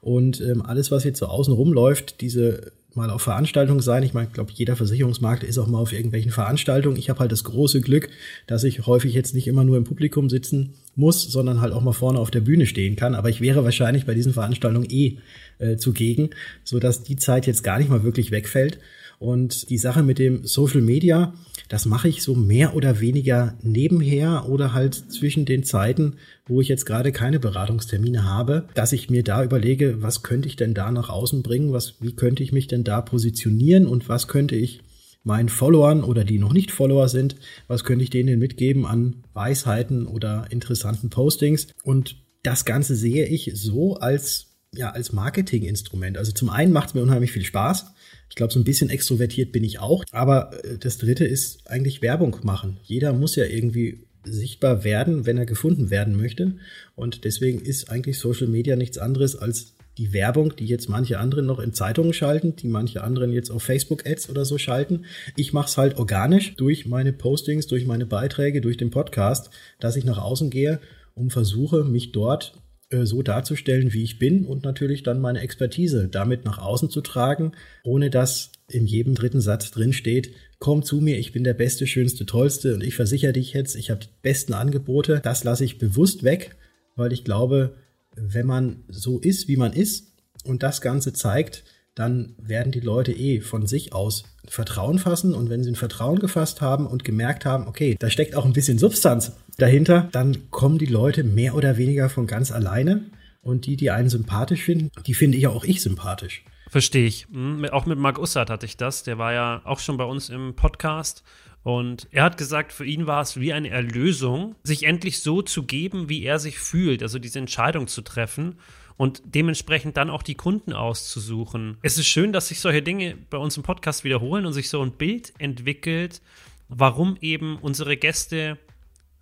Und 0.00 0.40
ähm, 0.40 0.62
alles, 0.62 0.90
was 0.90 1.04
jetzt 1.04 1.18
so 1.18 1.26
außen 1.26 1.54
rumläuft, 1.54 2.20
diese 2.20 2.72
mal 2.94 3.10
auf 3.10 3.22
Veranstaltungen 3.22 3.80
sein. 3.80 4.02
Ich 4.02 4.14
meine, 4.14 4.28
ich 4.28 4.32
glaube, 4.32 4.52
jeder 4.54 4.76
Versicherungsmarkt 4.76 5.42
ist 5.42 5.58
auch 5.58 5.66
mal 5.66 5.78
auf 5.78 5.92
irgendwelchen 5.92 6.32
Veranstaltungen. 6.32 6.96
Ich 6.96 7.10
habe 7.10 7.20
halt 7.20 7.32
das 7.32 7.44
große 7.44 7.80
Glück, 7.80 8.08
dass 8.46 8.64
ich 8.64 8.86
häufig 8.86 9.14
jetzt 9.14 9.34
nicht 9.34 9.46
immer 9.46 9.64
nur 9.64 9.76
im 9.76 9.84
Publikum 9.84 10.28
sitzen 10.28 10.74
muss, 10.96 11.22
sondern 11.22 11.60
halt 11.60 11.72
auch 11.72 11.82
mal 11.82 11.92
vorne 11.92 12.18
auf 12.18 12.30
der 12.30 12.40
Bühne 12.40 12.66
stehen 12.66 12.96
kann. 12.96 13.14
Aber 13.14 13.28
ich 13.28 13.40
wäre 13.40 13.64
wahrscheinlich 13.64 14.06
bei 14.06 14.14
diesen 14.14 14.32
Veranstaltungen 14.32 14.88
eh 14.90 15.18
äh, 15.60 15.76
zugegen, 15.76 16.30
so 16.64 16.78
dass 16.78 17.02
die 17.02 17.16
Zeit 17.16 17.46
jetzt 17.46 17.62
gar 17.62 17.78
nicht 17.78 17.90
mal 17.90 18.02
wirklich 18.02 18.30
wegfällt. 18.30 18.78
Und 19.20 19.68
die 19.68 19.76
Sache 19.76 20.02
mit 20.02 20.18
dem 20.18 20.46
Social 20.46 20.80
Media, 20.80 21.34
das 21.68 21.84
mache 21.84 22.08
ich 22.08 22.22
so 22.22 22.34
mehr 22.34 22.74
oder 22.74 23.00
weniger 23.00 23.58
nebenher 23.62 24.48
oder 24.48 24.72
halt 24.72 24.94
zwischen 24.94 25.44
den 25.44 25.62
Zeiten, 25.62 26.14
wo 26.46 26.62
ich 26.62 26.68
jetzt 26.68 26.86
gerade 26.86 27.12
keine 27.12 27.38
Beratungstermine 27.38 28.24
habe, 28.24 28.66
dass 28.72 28.92
ich 28.92 29.10
mir 29.10 29.22
da 29.22 29.44
überlege, 29.44 30.02
was 30.02 30.22
könnte 30.22 30.48
ich 30.48 30.56
denn 30.56 30.72
da 30.72 30.90
nach 30.90 31.10
außen 31.10 31.42
bringen, 31.42 31.70
was, 31.70 31.96
wie 32.00 32.14
könnte 32.16 32.42
ich 32.42 32.52
mich 32.52 32.66
denn 32.66 32.82
da 32.82 33.02
positionieren? 33.02 33.86
Und 33.86 34.08
was 34.08 34.26
könnte 34.26 34.56
ich 34.56 34.80
meinen 35.22 35.50
Followern 35.50 36.02
oder 36.02 36.24
die 36.24 36.38
noch 36.38 36.54
nicht 36.54 36.70
Follower 36.70 37.08
sind, 37.08 37.36
was 37.68 37.84
könnte 37.84 38.04
ich 38.04 38.10
denen 38.10 38.38
mitgeben 38.38 38.86
an 38.86 39.22
Weisheiten 39.34 40.06
oder 40.06 40.46
interessanten 40.50 41.10
Postings? 41.10 41.68
Und 41.82 42.16
das 42.42 42.64
Ganze 42.64 42.96
sehe 42.96 43.26
ich 43.26 43.52
so 43.54 43.96
als 43.96 44.49
ja, 44.74 44.90
als 44.90 45.12
Marketinginstrument. 45.12 46.16
Also 46.16 46.32
zum 46.32 46.48
einen 46.48 46.72
macht 46.72 46.88
es 46.88 46.94
mir 46.94 47.02
unheimlich 47.02 47.32
viel 47.32 47.44
Spaß. 47.44 47.86
Ich 48.28 48.36
glaube, 48.36 48.52
so 48.52 48.60
ein 48.60 48.64
bisschen 48.64 48.90
extrovertiert 48.90 49.52
bin 49.52 49.64
ich 49.64 49.80
auch. 49.80 50.04
Aber 50.12 50.64
äh, 50.64 50.78
das 50.78 50.98
dritte 50.98 51.24
ist 51.24 51.68
eigentlich 51.68 52.02
Werbung 52.02 52.36
machen. 52.42 52.78
Jeder 52.84 53.12
muss 53.12 53.36
ja 53.36 53.44
irgendwie 53.44 54.06
sichtbar 54.22 54.84
werden, 54.84 55.26
wenn 55.26 55.38
er 55.38 55.46
gefunden 55.46 55.90
werden 55.90 56.16
möchte. 56.16 56.56
Und 56.94 57.24
deswegen 57.24 57.60
ist 57.60 57.90
eigentlich 57.90 58.18
Social 58.18 58.46
Media 58.46 58.76
nichts 58.76 58.98
anderes 58.98 59.34
als 59.34 59.74
die 59.98 60.12
Werbung, 60.12 60.54
die 60.56 60.66
jetzt 60.66 60.88
manche 60.88 61.18
anderen 61.18 61.46
noch 61.46 61.58
in 61.58 61.74
Zeitungen 61.74 62.12
schalten, 62.12 62.54
die 62.54 62.68
manche 62.68 63.02
anderen 63.02 63.32
jetzt 63.32 63.50
auf 63.50 63.62
Facebook-Ads 63.64 64.30
oder 64.30 64.44
so 64.44 64.56
schalten. 64.56 65.04
Ich 65.36 65.52
mache 65.52 65.68
es 65.68 65.76
halt 65.76 65.98
organisch 65.98 66.54
durch 66.54 66.86
meine 66.86 67.12
Postings, 67.12 67.66
durch 67.66 67.86
meine 67.86 68.06
Beiträge, 68.06 68.60
durch 68.60 68.76
den 68.76 68.90
Podcast, 68.90 69.50
dass 69.80 69.96
ich 69.96 70.04
nach 70.04 70.18
außen 70.18 70.48
gehe 70.48 70.80
und 71.14 71.32
versuche, 71.32 71.84
mich 71.84 72.12
dort 72.12 72.54
so 72.90 73.22
darzustellen, 73.22 73.92
wie 73.92 74.02
ich 74.02 74.18
bin 74.18 74.44
und 74.44 74.64
natürlich 74.64 75.02
dann 75.02 75.20
meine 75.20 75.40
Expertise 75.40 76.08
damit 76.08 76.44
nach 76.44 76.58
außen 76.58 76.90
zu 76.90 77.00
tragen, 77.00 77.52
ohne 77.84 78.10
dass 78.10 78.50
in 78.68 78.86
jedem 78.86 79.14
dritten 79.14 79.40
Satz 79.40 79.70
drin 79.70 79.92
steht, 79.92 80.32
komm 80.58 80.82
zu 80.82 81.00
mir, 81.00 81.18
ich 81.18 81.32
bin 81.32 81.44
der 81.44 81.54
Beste, 81.54 81.86
Schönste, 81.86 82.26
Tollste 82.26 82.74
und 82.74 82.82
ich 82.82 82.96
versichere 82.96 83.32
dich 83.32 83.52
jetzt, 83.52 83.76
ich 83.76 83.90
habe 83.90 84.00
die 84.00 84.08
besten 84.22 84.54
Angebote. 84.54 85.20
Das 85.22 85.44
lasse 85.44 85.64
ich 85.64 85.78
bewusst 85.78 86.24
weg, 86.24 86.56
weil 86.96 87.12
ich 87.12 87.24
glaube, 87.24 87.76
wenn 88.16 88.46
man 88.46 88.84
so 88.88 89.18
ist, 89.20 89.48
wie 89.48 89.56
man 89.56 89.72
ist 89.72 90.12
und 90.44 90.62
das 90.62 90.80
Ganze 90.80 91.12
zeigt, 91.12 91.64
dann 92.00 92.34
werden 92.38 92.72
die 92.72 92.80
Leute 92.80 93.12
eh 93.12 93.40
von 93.40 93.66
sich 93.66 93.92
aus 93.92 94.24
Vertrauen 94.48 94.98
fassen. 94.98 95.34
Und 95.34 95.50
wenn 95.50 95.62
sie 95.62 95.70
ein 95.70 95.76
Vertrauen 95.76 96.18
gefasst 96.18 96.60
haben 96.60 96.86
und 96.86 97.04
gemerkt 97.04 97.44
haben, 97.44 97.68
okay, 97.68 97.96
da 97.98 98.10
steckt 98.10 98.34
auch 98.34 98.44
ein 98.44 98.52
bisschen 98.52 98.78
Substanz 98.78 99.32
dahinter, 99.58 100.08
dann 100.12 100.50
kommen 100.50 100.78
die 100.78 100.86
Leute 100.86 101.22
mehr 101.22 101.54
oder 101.54 101.76
weniger 101.76 102.08
von 102.08 102.26
ganz 102.26 102.50
alleine. 102.50 103.04
Und 103.42 103.66
die, 103.66 103.76
die 103.76 103.90
einen 103.90 104.08
sympathisch 104.08 104.62
finden, 104.62 104.90
die 105.06 105.14
finde 105.14 105.36
ich 105.36 105.44
ja 105.44 105.50
auch 105.50 105.64
ich 105.64 105.82
sympathisch. 105.82 106.44
Verstehe 106.68 107.06
ich. 107.06 107.28
Mhm. 107.30 107.64
Auch 107.66 107.86
mit 107.86 107.98
Marc 107.98 108.18
Ussert 108.18 108.50
hatte 108.50 108.66
ich 108.66 108.76
das. 108.76 109.02
Der 109.02 109.18
war 109.18 109.32
ja 109.32 109.60
auch 109.64 109.78
schon 109.78 109.96
bei 109.96 110.04
uns 110.04 110.28
im 110.28 110.54
Podcast. 110.54 111.22
Und 111.62 112.08
er 112.10 112.24
hat 112.24 112.38
gesagt, 112.38 112.72
für 112.72 112.86
ihn 112.86 113.06
war 113.06 113.20
es 113.20 113.38
wie 113.38 113.52
eine 113.52 113.68
Erlösung, 113.68 114.54
sich 114.62 114.84
endlich 114.84 115.20
so 115.20 115.42
zu 115.42 115.64
geben, 115.64 116.08
wie 116.08 116.22
er 116.24 116.38
sich 116.38 116.58
fühlt, 116.58 117.02
also 117.02 117.18
diese 117.18 117.38
Entscheidung 117.38 117.86
zu 117.86 118.00
treffen 118.00 118.56
und 119.00 119.22
dementsprechend 119.24 119.96
dann 119.96 120.10
auch 120.10 120.22
die 120.22 120.34
Kunden 120.34 120.74
auszusuchen. 120.74 121.78
Es 121.80 121.96
ist 121.96 122.06
schön, 122.06 122.34
dass 122.34 122.48
sich 122.48 122.60
solche 122.60 122.82
Dinge 122.82 123.16
bei 123.30 123.38
uns 123.38 123.56
im 123.56 123.62
Podcast 123.62 124.04
wiederholen 124.04 124.44
und 124.44 124.52
sich 124.52 124.68
so 124.68 124.82
ein 124.82 124.92
Bild 124.92 125.32
entwickelt, 125.38 126.20
warum 126.68 127.16
eben 127.22 127.56
unsere 127.62 127.96
Gäste 127.96 128.58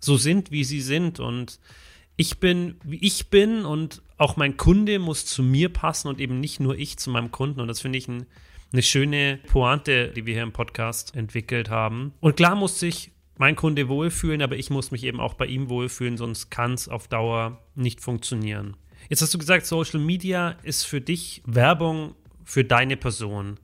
so 0.01 0.17
sind, 0.17 0.51
wie 0.51 0.65
sie 0.65 0.81
sind. 0.81 1.21
Und 1.21 1.61
ich 2.17 2.41
bin, 2.41 2.75
wie 2.83 2.97
ich 2.97 3.29
bin 3.29 3.63
und 3.63 4.01
auch 4.17 4.35
mein 4.35 4.57
Kunde 4.57 4.99
muss 4.99 5.25
zu 5.25 5.43
mir 5.43 5.69
passen 5.69 6.09
und 6.09 6.19
eben 6.19 6.41
nicht 6.41 6.59
nur 6.59 6.77
ich 6.77 6.97
zu 6.97 7.09
meinem 7.09 7.31
Kunden. 7.31 7.61
Und 7.61 7.69
das 7.69 7.79
finde 7.79 7.99
ich 7.99 8.09
ein, 8.09 8.25
eine 8.73 8.81
schöne 8.81 9.39
Pointe, 9.47 10.09
die 10.09 10.25
wir 10.25 10.33
hier 10.33 10.43
im 10.43 10.51
Podcast 10.51 11.15
entwickelt 11.15 11.69
haben. 11.69 12.11
Und 12.19 12.35
klar 12.35 12.55
muss 12.55 12.81
sich 12.81 13.11
mein 13.37 13.55
Kunde 13.55 13.87
wohlfühlen, 13.87 14.41
aber 14.41 14.57
ich 14.57 14.71
muss 14.71 14.91
mich 14.91 15.05
eben 15.05 15.21
auch 15.21 15.35
bei 15.35 15.45
ihm 15.45 15.69
wohlfühlen, 15.69 16.17
sonst 16.17 16.49
kann 16.49 16.73
es 16.73 16.89
auf 16.89 17.07
Dauer 17.07 17.63
nicht 17.75 18.01
funktionieren. 18.01 18.75
Jetzt 19.07 19.21
hast 19.21 19.33
du 19.33 19.37
gesagt, 19.37 19.65
Social 19.65 19.99
Media 19.99 20.55
ist 20.63 20.85
für 20.85 21.01
dich 21.01 21.41
Werbung 21.45 22.15
für 22.43 22.63
deine 22.63 22.97
Person. 22.97 23.59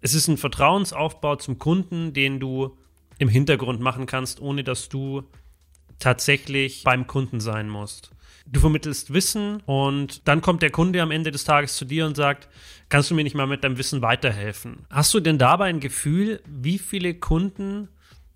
Es 0.00 0.14
ist 0.14 0.28
ein 0.28 0.36
Vertrauensaufbau 0.36 1.36
zum 1.36 1.58
Kunden, 1.58 2.12
den 2.12 2.38
du 2.38 2.76
im 3.18 3.28
Hintergrund 3.28 3.80
machen 3.80 4.06
kannst, 4.06 4.40
ohne 4.40 4.62
dass 4.64 4.88
du 4.88 5.22
tatsächlich 5.98 6.82
beim 6.84 7.06
Kunden 7.06 7.40
sein 7.40 7.68
musst. 7.68 8.10
Du 8.46 8.60
vermittelst 8.60 9.14
Wissen 9.14 9.62
und 9.62 10.28
dann 10.28 10.42
kommt 10.42 10.60
der 10.60 10.70
Kunde 10.70 11.00
am 11.00 11.10
Ende 11.10 11.30
des 11.30 11.44
Tages 11.44 11.76
zu 11.76 11.86
dir 11.86 12.04
und 12.04 12.16
sagt, 12.16 12.48
kannst 12.90 13.10
du 13.10 13.14
mir 13.14 13.24
nicht 13.24 13.34
mal 13.34 13.46
mit 13.46 13.64
deinem 13.64 13.78
Wissen 13.78 14.02
weiterhelfen? 14.02 14.84
Hast 14.90 15.14
du 15.14 15.20
denn 15.20 15.38
dabei 15.38 15.66
ein 15.66 15.80
Gefühl, 15.80 16.42
wie 16.46 16.78
viele 16.78 17.14
Kunden 17.14 17.88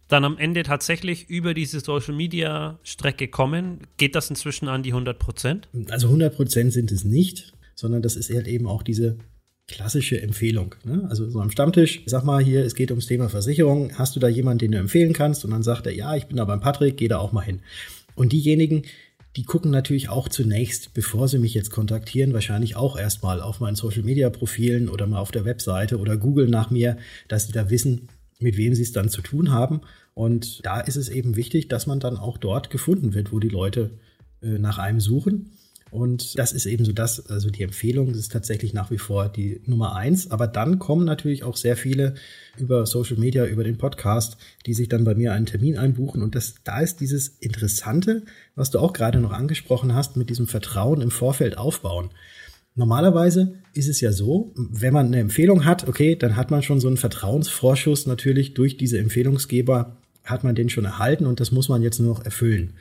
dann 0.09 0.25
am 0.25 0.39
Ende 0.39 0.63
tatsächlich 0.63 1.29
über 1.29 1.55
diese 1.55 1.81
Social 1.81 2.15
Media 2.15 2.79
Strecke 2.83 3.29
kommen? 3.29 3.81
Geht 3.99 4.15
das 4.15 4.31
inzwischen 4.31 4.69
an 4.69 4.83
die 4.83 4.91
100 4.91 5.19
Prozent? 5.19 5.69
Also 5.91 6.09
100 6.09 6.35
Prozent 6.35 6.73
sind 6.73 6.91
es 6.91 7.05
nicht, 7.05 7.53
sondern 7.75 8.03
das 8.03 8.17
ist 8.17 8.31
halt 8.33 8.49
eben 8.49 8.67
auch 8.67 8.83
diese 8.83 9.19
klassische 9.69 10.21
Empfehlung. 10.21 10.75
Ne? 10.85 11.07
Also 11.11 11.29
so 11.29 11.41
am 11.41 11.51
Stammtisch, 11.51 12.03
sag 12.07 12.25
mal 12.25 12.43
hier, 12.43 12.65
es 12.65 12.75
geht 12.75 12.91
ums 12.91 13.07
Thema 13.07 13.29
Versicherung. 13.29 13.93
Hast 13.97 14.17
du 14.17 14.21
da 14.21 14.27
jemanden, 14.27 14.61
den 14.61 14.73
du 14.73 14.79
empfehlen 14.79 15.13
kannst? 15.13 15.45
Und 15.45 15.51
dann 15.51 15.63
sagt 15.63 15.87
er, 15.87 15.95
ja, 15.95 16.17
ich 16.17 16.27
bin 16.27 16.39
da 16.39 16.47
beim 16.47 16.61
Patrick, 16.61 16.97
geh 16.97 17.09
da 17.09 17.19
auch 17.19 17.33
mal 17.33 17.43
hin. 17.43 17.61
Und 18.15 18.33
diejenigen, 18.33 18.83
die 19.37 19.45
gucken 19.45 19.71
natürlich 19.71 20.09
auch 20.09 20.29
zunächst, 20.29 20.95
bevor 20.95 21.29
sie 21.29 21.39
mich 21.39 21.53
jetzt 21.53 21.71
kontaktieren, 21.71 22.33
wahrscheinlich 22.33 22.77
auch 22.77 22.99
erstmal 22.99 23.43
auf 23.43 23.61
meinen 23.61 23.77
Social 23.77 24.03
Media 24.03 24.31
Profilen 24.31 24.89
oder 24.89 25.07
mal 25.07 25.21
auf 25.21 25.31
der 25.31 25.45
Webseite 25.45 25.99
oder 25.99 26.17
googeln 26.17 26.51
nach 26.51 26.71
mir, 26.71 26.97
dass 27.29 27.47
sie 27.47 27.53
da 27.53 27.69
wissen, 27.69 28.09
mit 28.39 28.57
wem 28.57 28.75
sie 28.75 28.83
es 28.83 28.93
dann 28.93 29.09
zu 29.09 29.23
tun 29.23 29.51
haben. 29.51 29.81
Und 30.15 30.65
da 30.65 30.81
ist 30.81 30.97
es 30.97 31.09
eben 31.09 31.37
wichtig, 31.37 31.69
dass 31.69 31.87
man 31.87 32.01
dann 32.01 32.17
auch 32.17 32.39
dort 32.39 32.71
gefunden 32.71 33.15
wird, 33.15 33.33
wo 33.33 33.39
die 33.39 33.49
Leute 33.49 33.91
äh, 34.43 34.59
nach 34.59 34.79
einem 34.79 35.01
suchen. 35.01 35.53
Und 35.91 36.39
das 36.39 36.53
ist 36.53 36.67
eben 36.67 36.85
so 36.85 36.93
das, 36.93 37.31
also 37.31 37.51
die 37.51 37.63
Empfehlung 37.63 38.11
ist 38.11 38.31
tatsächlich 38.31 38.75
nach 38.75 38.91
wie 38.91 38.99
vor 38.99 39.29
die 39.29 39.63
Nummer 39.65 39.97
eins. 39.97 40.31
Aber 40.31 40.47
dann 40.47 40.79
kommen 40.79 41.05
natürlich 41.05 41.45
auch 41.45 41.57
sehr 41.57 41.77
viele 41.77 42.15
über 42.59 42.85
Social 42.87 43.17
Media, 43.17 43.47
über 43.47 43.65
den 43.65 43.79
Podcast, 43.79 44.37
die 44.67 44.75
sich 44.75 44.89
dann 44.89 45.05
bei 45.05 45.15
mir 45.15 45.33
einen 45.33 45.47
Termin 45.47 45.79
einbuchen. 45.79 46.23
Und 46.23 46.35
das, 46.35 46.57
da 46.65 46.81
ist 46.81 47.01
dieses 47.01 47.29
Interessante, 47.41 48.23
was 48.55 48.71
du 48.71 48.79
auch 48.79 48.93
gerade 48.93 49.21
noch 49.21 49.33
angesprochen 49.33 49.95
hast, 49.95 50.17
mit 50.17 50.31
diesem 50.31 50.47
Vertrauen 50.47 51.01
im 51.01 51.11
Vorfeld 51.11 51.57
aufbauen. 51.57 52.11
Normalerweise 52.79 53.55
ist 53.75 53.89
es 53.89 54.01
ja 54.01 54.13
so, 54.13 54.53
wenn 54.55 54.95
man 54.95 55.07
eine 55.07 55.19
Empfehlung 55.19 55.65
hat, 55.65 55.89
okay, 55.89 56.15
dann 56.15 56.37
hat 56.37 56.53
man 56.53 56.63
schon 56.63 56.79
so 56.79 56.87
einen 56.87 56.97
Vertrauensvorschuss 56.97 58.07
natürlich 58.07 58.55
durch 58.55 58.77
diese 58.77 58.99
Empfehlungsgeber, 58.99 59.97
hat 60.23 60.45
man 60.45 60.55
den 60.55 60.69
schon 60.69 60.85
erhalten 60.85 61.27
und 61.27 61.41
das 61.41 61.51
muss 61.51 61.69
man 61.69 61.83
jetzt 61.83 61.99
nur 61.99 62.15
noch 62.15 62.25
erfüllen. 62.25 62.75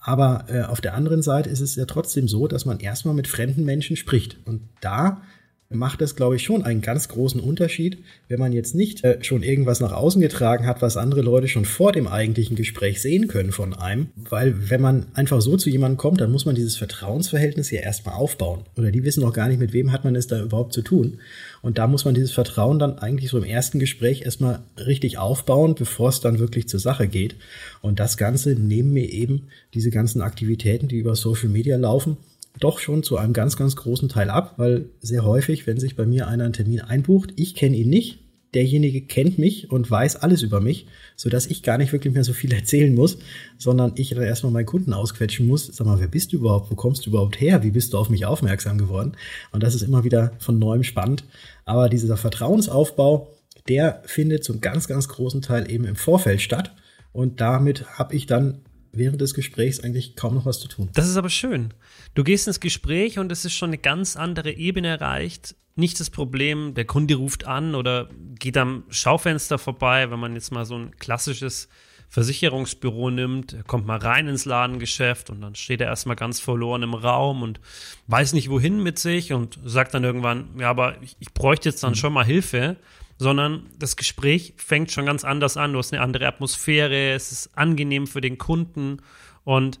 Aber 0.00 0.46
äh, 0.48 0.62
auf 0.62 0.80
der 0.80 0.94
anderen 0.94 1.22
Seite 1.22 1.48
ist 1.48 1.60
es 1.60 1.76
ja 1.76 1.84
trotzdem 1.84 2.26
so, 2.26 2.48
dass 2.48 2.64
man 2.64 2.80
erstmal 2.80 3.14
mit 3.14 3.28
fremden 3.28 3.64
Menschen 3.64 3.96
spricht. 3.96 4.36
Und 4.46 4.62
da 4.80 5.22
macht 5.68 6.00
es, 6.00 6.14
glaube 6.14 6.36
ich, 6.36 6.42
schon 6.42 6.62
einen 6.62 6.80
ganz 6.80 7.08
großen 7.08 7.40
Unterschied, 7.40 7.98
wenn 8.28 8.38
man 8.38 8.52
jetzt 8.52 8.74
nicht 8.74 9.02
äh, 9.04 9.22
schon 9.22 9.42
irgendwas 9.42 9.80
nach 9.80 9.92
außen 9.92 10.20
getragen 10.20 10.66
hat, 10.66 10.80
was 10.82 10.96
andere 10.96 11.22
Leute 11.22 11.48
schon 11.48 11.64
vor 11.64 11.92
dem 11.92 12.06
eigentlichen 12.06 12.56
Gespräch 12.56 13.02
sehen 13.02 13.26
können 13.26 13.52
von 13.52 13.74
einem. 13.74 14.08
Weil 14.14 14.70
wenn 14.70 14.80
man 14.80 15.06
einfach 15.14 15.40
so 15.40 15.56
zu 15.56 15.68
jemandem 15.68 15.96
kommt, 15.96 16.20
dann 16.20 16.30
muss 16.30 16.46
man 16.46 16.54
dieses 16.54 16.76
Vertrauensverhältnis 16.76 17.70
ja 17.70 17.80
erstmal 17.80 18.14
aufbauen. 18.14 18.64
Oder 18.76 18.92
die 18.92 19.04
wissen 19.04 19.22
noch 19.22 19.32
gar 19.32 19.48
nicht, 19.48 19.58
mit 19.58 19.72
wem 19.72 19.92
hat 19.92 20.04
man 20.04 20.14
es 20.14 20.28
da 20.28 20.40
überhaupt 20.40 20.72
zu 20.72 20.82
tun. 20.82 21.18
Und 21.62 21.78
da 21.78 21.88
muss 21.88 22.04
man 22.04 22.14
dieses 22.14 22.32
Vertrauen 22.32 22.78
dann 22.78 22.98
eigentlich 22.98 23.30
so 23.30 23.38
im 23.38 23.44
ersten 23.44 23.80
Gespräch 23.80 24.22
erstmal 24.22 24.60
richtig 24.76 25.18
aufbauen, 25.18 25.74
bevor 25.74 26.10
es 26.10 26.20
dann 26.20 26.38
wirklich 26.38 26.68
zur 26.68 26.78
Sache 26.78 27.08
geht. 27.08 27.34
Und 27.82 27.98
das 27.98 28.16
Ganze 28.16 28.50
nehmen 28.50 28.92
mir 28.92 29.10
eben 29.10 29.48
diese 29.74 29.90
ganzen 29.90 30.20
Aktivitäten, 30.20 30.86
die 30.86 30.98
über 30.98 31.16
Social 31.16 31.48
Media 31.48 31.76
laufen, 31.76 32.18
doch 32.60 32.78
schon 32.78 33.02
zu 33.02 33.16
einem 33.16 33.32
ganz, 33.32 33.56
ganz 33.56 33.76
großen 33.76 34.08
Teil 34.08 34.30
ab, 34.30 34.54
weil 34.56 34.90
sehr 35.00 35.24
häufig, 35.24 35.66
wenn 35.66 35.78
sich 35.78 35.96
bei 35.96 36.06
mir 36.06 36.28
einer 36.28 36.44
einen 36.44 36.52
Termin 36.52 36.80
einbucht, 36.80 37.32
ich 37.36 37.54
kenne 37.54 37.76
ihn 37.76 37.90
nicht, 37.90 38.20
derjenige 38.54 39.02
kennt 39.02 39.38
mich 39.38 39.70
und 39.70 39.90
weiß 39.90 40.16
alles 40.16 40.42
über 40.42 40.60
mich, 40.60 40.86
so 41.14 41.28
dass 41.28 41.46
ich 41.46 41.62
gar 41.62 41.76
nicht 41.76 41.92
wirklich 41.92 42.14
mehr 42.14 42.24
so 42.24 42.32
viel 42.32 42.52
erzählen 42.54 42.94
muss, 42.94 43.18
sondern 43.58 43.92
ich 43.96 44.10
dann 44.10 44.22
erstmal 44.22 44.52
meinen 44.52 44.66
Kunden 44.66 44.92
ausquetschen 44.92 45.46
muss. 45.46 45.66
Sag 45.66 45.86
mal, 45.86 46.00
wer 46.00 46.08
bist 46.08 46.32
du 46.32 46.36
überhaupt? 46.36 46.70
Wo 46.70 46.74
kommst 46.74 47.04
du 47.04 47.10
überhaupt 47.10 47.40
her? 47.40 47.62
Wie 47.62 47.70
bist 47.70 47.92
du 47.92 47.98
auf 47.98 48.08
mich 48.08 48.24
aufmerksam 48.24 48.78
geworden? 48.78 49.12
Und 49.52 49.62
das 49.62 49.74
ist 49.74 49.82
immer 49.82 50.04
wieder 50.04 50.32
von 50.38 50.58
neuem 50.58 50.84
spannend. 50.84 51.24
Aber 51.64 51.88
dieser 51.88 52.16
Vertrauensaufbau, 52.16 53.36
der 53.68 54.02
findet 54.06 54.44
zum 54.44 54.60
ganz, 54.60 54.88
ganz 54.88 55.08
großen 55.08 55.42
Teil 55.42 55.70
eben 55.70 55.84
im 55.84 55.96
Vorfeld 55.96 56.40
statt. 56.40 56.72
Und 57.12 57.40
damit 57.40 57.98
habe 57.98 58.14
ich 58.14 58.26
dann 58.26 58.62
während 58.96 59.20
des 59.20 59.34
Gesprächs 59.34 59.80
eigentlich 59.80 60.16
kaum 60.16 60.34
noch 60.34 60.46
was 60.46 60.60
zu 60.60 60.68
tun. 60.68 60.88
Das 60.94 61.08
ist 61.08 61.16
aber 61.16 61.30
schön. 61.30 61.74
Du 62.14 62.24
gehst 62.24 62.46
ins 62.46 62.60
Gespräch 62.60 63.18
und 63.18 63.30
es 63.32 63.44
ist 63.44 63.54
schon 63.54 63.70
eine 63.70 63.78
ganz 63.78 64.16
andere 64.16 64.52
Ebene 64.52 64.88
erreicht. 64.88 65.54
Nicht 65.74 66.00
das 66.00 66.10
Problem, 66.10 66.74
der 66.74 66.86
Kunde 66.86 67.16
ruft 67.16 67.46
an 67.46 67.74
oder 67.74 68.08
geht 68.38 68.56
am 68.56 68.84
Schaufenster 68.88 69.58
vorbei, 69.58 70.10
wenn 70.10 70.18
man 70.18 70.34
jetzt 70.34 70.50
mal 70.50 70.64
so 70.64 70.76
ein 70.76 70.96
klassisches 70.96 71.68
Versicherungsbüro 72.08 73.10
nimmt, 73.10 73.52
er 73.52 73.64
kommt 73.64 73.86
mal 73.86 73.98
rein 73.98 74.28
ins 74.28 74.44
Ladengeschäft 74.44 75.28
und 75.28 75.40
dann 75.40 75.54
steht 75.54 75.80
er 75.80 75.88
erstmal 75.88 76.16
ganz 76.16 76.40
verloren 76.40 76.82
im 76.82 76.94
Raum 76.94 77.42
und 77.42 77.60
weiß 78.06 78.32
nicht 78.32 78.48
wohin 78.48 78.82
mit 78.82 78.98
sich 78.98 79.32
und 79.32 79.58
sagt 79.64 79.92
dann 79.92 80.04
irgendwann, 80.04 80.48
ja, 80.58 80.70
aber 80.70 81.02
ich, 81.02 81.16
ich 81.18 81.34
bräuchte 81.34 81.68
jetzt 81.68 81.82
dann 81.82 81.90
mhm. 81.90 81.96
schon 81.96 82.12
mal 82.12 82.24
Hilfe 82.24 82.76
sondern 83.18 83.66
das 83.78 83.96
Gespräch 83.96 84.54
fängt 84.56 84.90
schon 84.92 85.06
ganz 85.06 85.24
anders 85.24 85.56
an. 85.56 85.72
Du 85.72 85.78
hast 85.78 85.92
eine 85.92 86.02
andere 86.02 86.26
Atmosphäre, 86.26 87.12
es 87.12 87.32
ist 87.32 87.56
angenehm 87.56 88.06
für 88.06 88.20
den 88.20 88.38
Kunden 88.38 88.98
und 89.44 89.80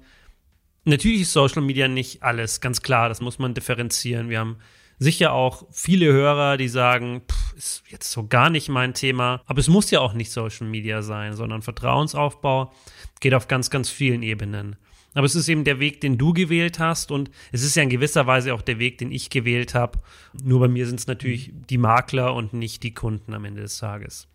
natürlich 0.84 1.22
ist 1.22 1.32
Social 1.32 1.62
Media 1.62 1.88
nicht 1.88 2.22
alles, 2.22 2.60
ganz 2.60 2.82
klar, 2.82 3.08
das 3.08 3.20
muss 3.20 3.38
man 3.38 3.54
differenzieren. 3.54 4.30
Wir 4.30 4.40
haben 4.40 4.56
sicher 4.98 5.32
auch 5.32 5.64
viele 5.70 6.06
Hörer, 6.06 6.56
die 6.56 6.68
sagen, 6.68 7.22
pff, 7.30 7.54
ist 7.56 7.82
jetzt 7.88 8.10
so 8.10 8.26
gar 8.26 8.50
nicht 8.50 8.68
mein 8.68 8.94
Thema, 8.94 9.42
aber 9.46 9.60
es 9.60 9.68
muss 9.68 9.90
ja 9.90 10.00
auch 10.00 10.14
nicht 10.14 10.30
Social 10.30 10.66
Media 10.66 11.02
sein, 11.02 11.34
sondern 11.34 11.62
Vertrauensaufbau 11.62 12.72
geht 13.20 13.34
auf 13.34 13.48
ganz, 13.48 13.70
ganz 13.70 13.90
vielen 13.90 14.22
Ebenen. 14.22 14.76
Aber 15.16 15.24
es 15.24 15.34
ist 15.34 15.48
eben 15.48 15.64
der 15.64 15.80
Weg, 15.80 16.02
den 16.02 16.18
du 16.18 16.34
gewählt 16.34 16.78
hast 16.78 17.10
und 17.10 17.30
es 17.50 17.62
ist 17.62 17.74
ja 17.74 17.82
in 17.82 17.88
gewisser 17.88 18.26
Weise 18.26 18.52
auch 18.52 18.60
der 18.60 18.78
Weg, 18.78 18.98
den 18.98 19.10
ich 19.10 19.30
gewählt 19.30 19.74
habe. 19.74 19.98
Nur 20.44 20.60
bei 20.60 20.68
mir 20.68 20.86
sind 20.86 21.00
es 21.00 21.06
natürlich 21.06 21.52
die 21.70 21.78
Makler 21.78 22.34
und 22.34 22.52
nicht 22.52 22.82
die 22.82 22.92
Kunden 22.92 23.32
am 23.32 23.46
Ende 23.46 23.62
des 23.62 23.78
Tages. 23.78 24.28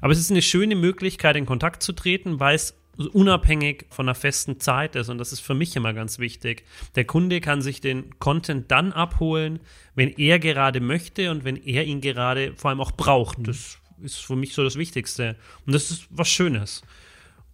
Aber 0.00 0.14
es 0.14 0.18
ist 0.18 0.30
eine 0.30 0.40
schöne 0.40 0.74
Möglichkeit, 0.74 1.36
in 1.36 1.44
Kontakt 1.44 1.82
zu 1.82 1.92
treten, 1.92 2.40
weil 2.40 2.54
es 2.54 2.74
unabhängig 3.12 3.84
von 3.90 4.06
einer 4.08 4.14
festen 4.14 4.58
Zeit 4.58 4.96
ist. 4.96 5.10
Und 5.10 5.18
das 5.18 5.34
ist 5.34 5.40
für 5.40 5.52
mich 5.52 5.76
immer 5.76 5.92
ganz 5.92 6.18
wichtig. 6.18 6.64
Der 6.94 7.04
Kunde 7.04 7.42
kann 7.42 7.60
sich 7.60 7.82
den 7.82 8.18
Content 8.18 8.70
dann 8.70 8.94
abholen, 8.94 9.60
wenn 9.94 10.08
er 10.08 10.38
gerade 10.38 10.80
möchte 10.80 11.30
und 11.30 11.44
wenn 11.44 11.56
er 11.56 11.84
ihn 11.84 12.00
gerade 12.00 12.54
vor 12.56 12.70
allem 12.70 12.80
auch 12.80 12.92
braucht. 12.92 13.46
Das 13.46 13.76
ist 14.02 14.24
für 14.24 14.36
mich 14.36 14.54
so 14.54 14.64
das 14.64 14.76
Wichtigste. 14.76 15.36
Und 15.66 15.74
das 15.74 15.90
ist 15.90 16.06
was 16.08 16.28
Schönes. 16.28 16.80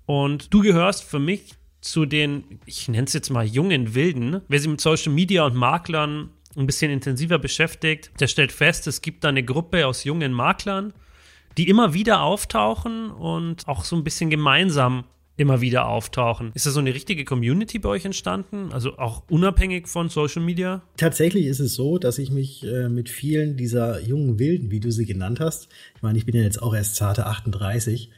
Und 0.07 0.55
du 0.55 0.61
gehörst 0.61 1.03
für 1.03 1.19
mich 1.19 1.57
zu 1.83 2.07
den, 2.07 2.61
ich 2.65 2.89
nenne 2.89 3.05
es 3.05 3.13
jetzt 3.13 3.29
mal 3.29 3.45
jungen 3.45 3.95
Wilden. 3.95 4.41
Wer 4.49 4.59
sich 4.61 4.71
mit 4.71 4.81
Social 4.81 5.13
Media 5.13 5.45
und 5.45 5.55
Maklern 5.55 6.31
ein 6.57 6.67
bisschen 6.67 6.91
intensiver 6.91 7.39
beschäftigt, 7.39 8.11
der 8.21 8.29
stellt 8.29 8.53
fest, 8.53 8.87
es 8.87 9.03
gibt 9.03 9.25
da 9.25 9.29
eine 9.29 9.45
Gruppe 9.45 9.87
aus 9.87 10.05
jungen 10.05 10.33
Maklern, 10.33 10.95
die 11.59 11.69
immer 11.69 11.93
wieder 11.93 12.23
auftauchen 12.23 13.11
und 13.11 13.69
auch 13.69 13.85
so 13.85 13.97
ein 13.97 14.05
bisschen 14.05 14.31
gemeinsam 14.31 15.05
immer 15.37 15.61
wieder 15.61 15.89
auftauchen. 15.89 16.53
Ist 16.55 16.67
da 16.67 16.71
so 16.71 16.79
eine 16.79 16.95
richtige 16.95 17.25
Community 17.25 17.79
bei 17.79 17.89
euch 17.89 18.05
entstanden? 18.05 18.71
Also 18.73 18.99
auch 18.99 19.25
unabhängig 19.29 19.89
von 19.89 20.09
Social 20.09 20.43
Media? 20.43 20.83
Tatsächlich 20.99 21.47
ist 21.47 21.59
es 21.59 21.75
so, 21.75 21.99
dass 21.99 22.19
ich 22.19 22.31
mich 22.31 22.65
äh, 22.65 22.89
mit 22.89 23.09
vielen 23.09 23.57
dieser 23.57 24.01
jungen 24.01 24.39
Wilden, 24.39 24.71
wie 24.71 24.81
du 24.81 24.93
sie 24.93 25.07
genannt 25.07 25.41
hast, 25.41 25.69
ich 25.97 26.03
meine, 26.03 26.19
ich 26.19 26.27
bin 26.27 26.37
ja 26.37 26.43
jetzt 26.43 26.63
auch 26.63 26.75
erst 26.75 26.97
zarte 26.97 27.27
38, 27.27 28.11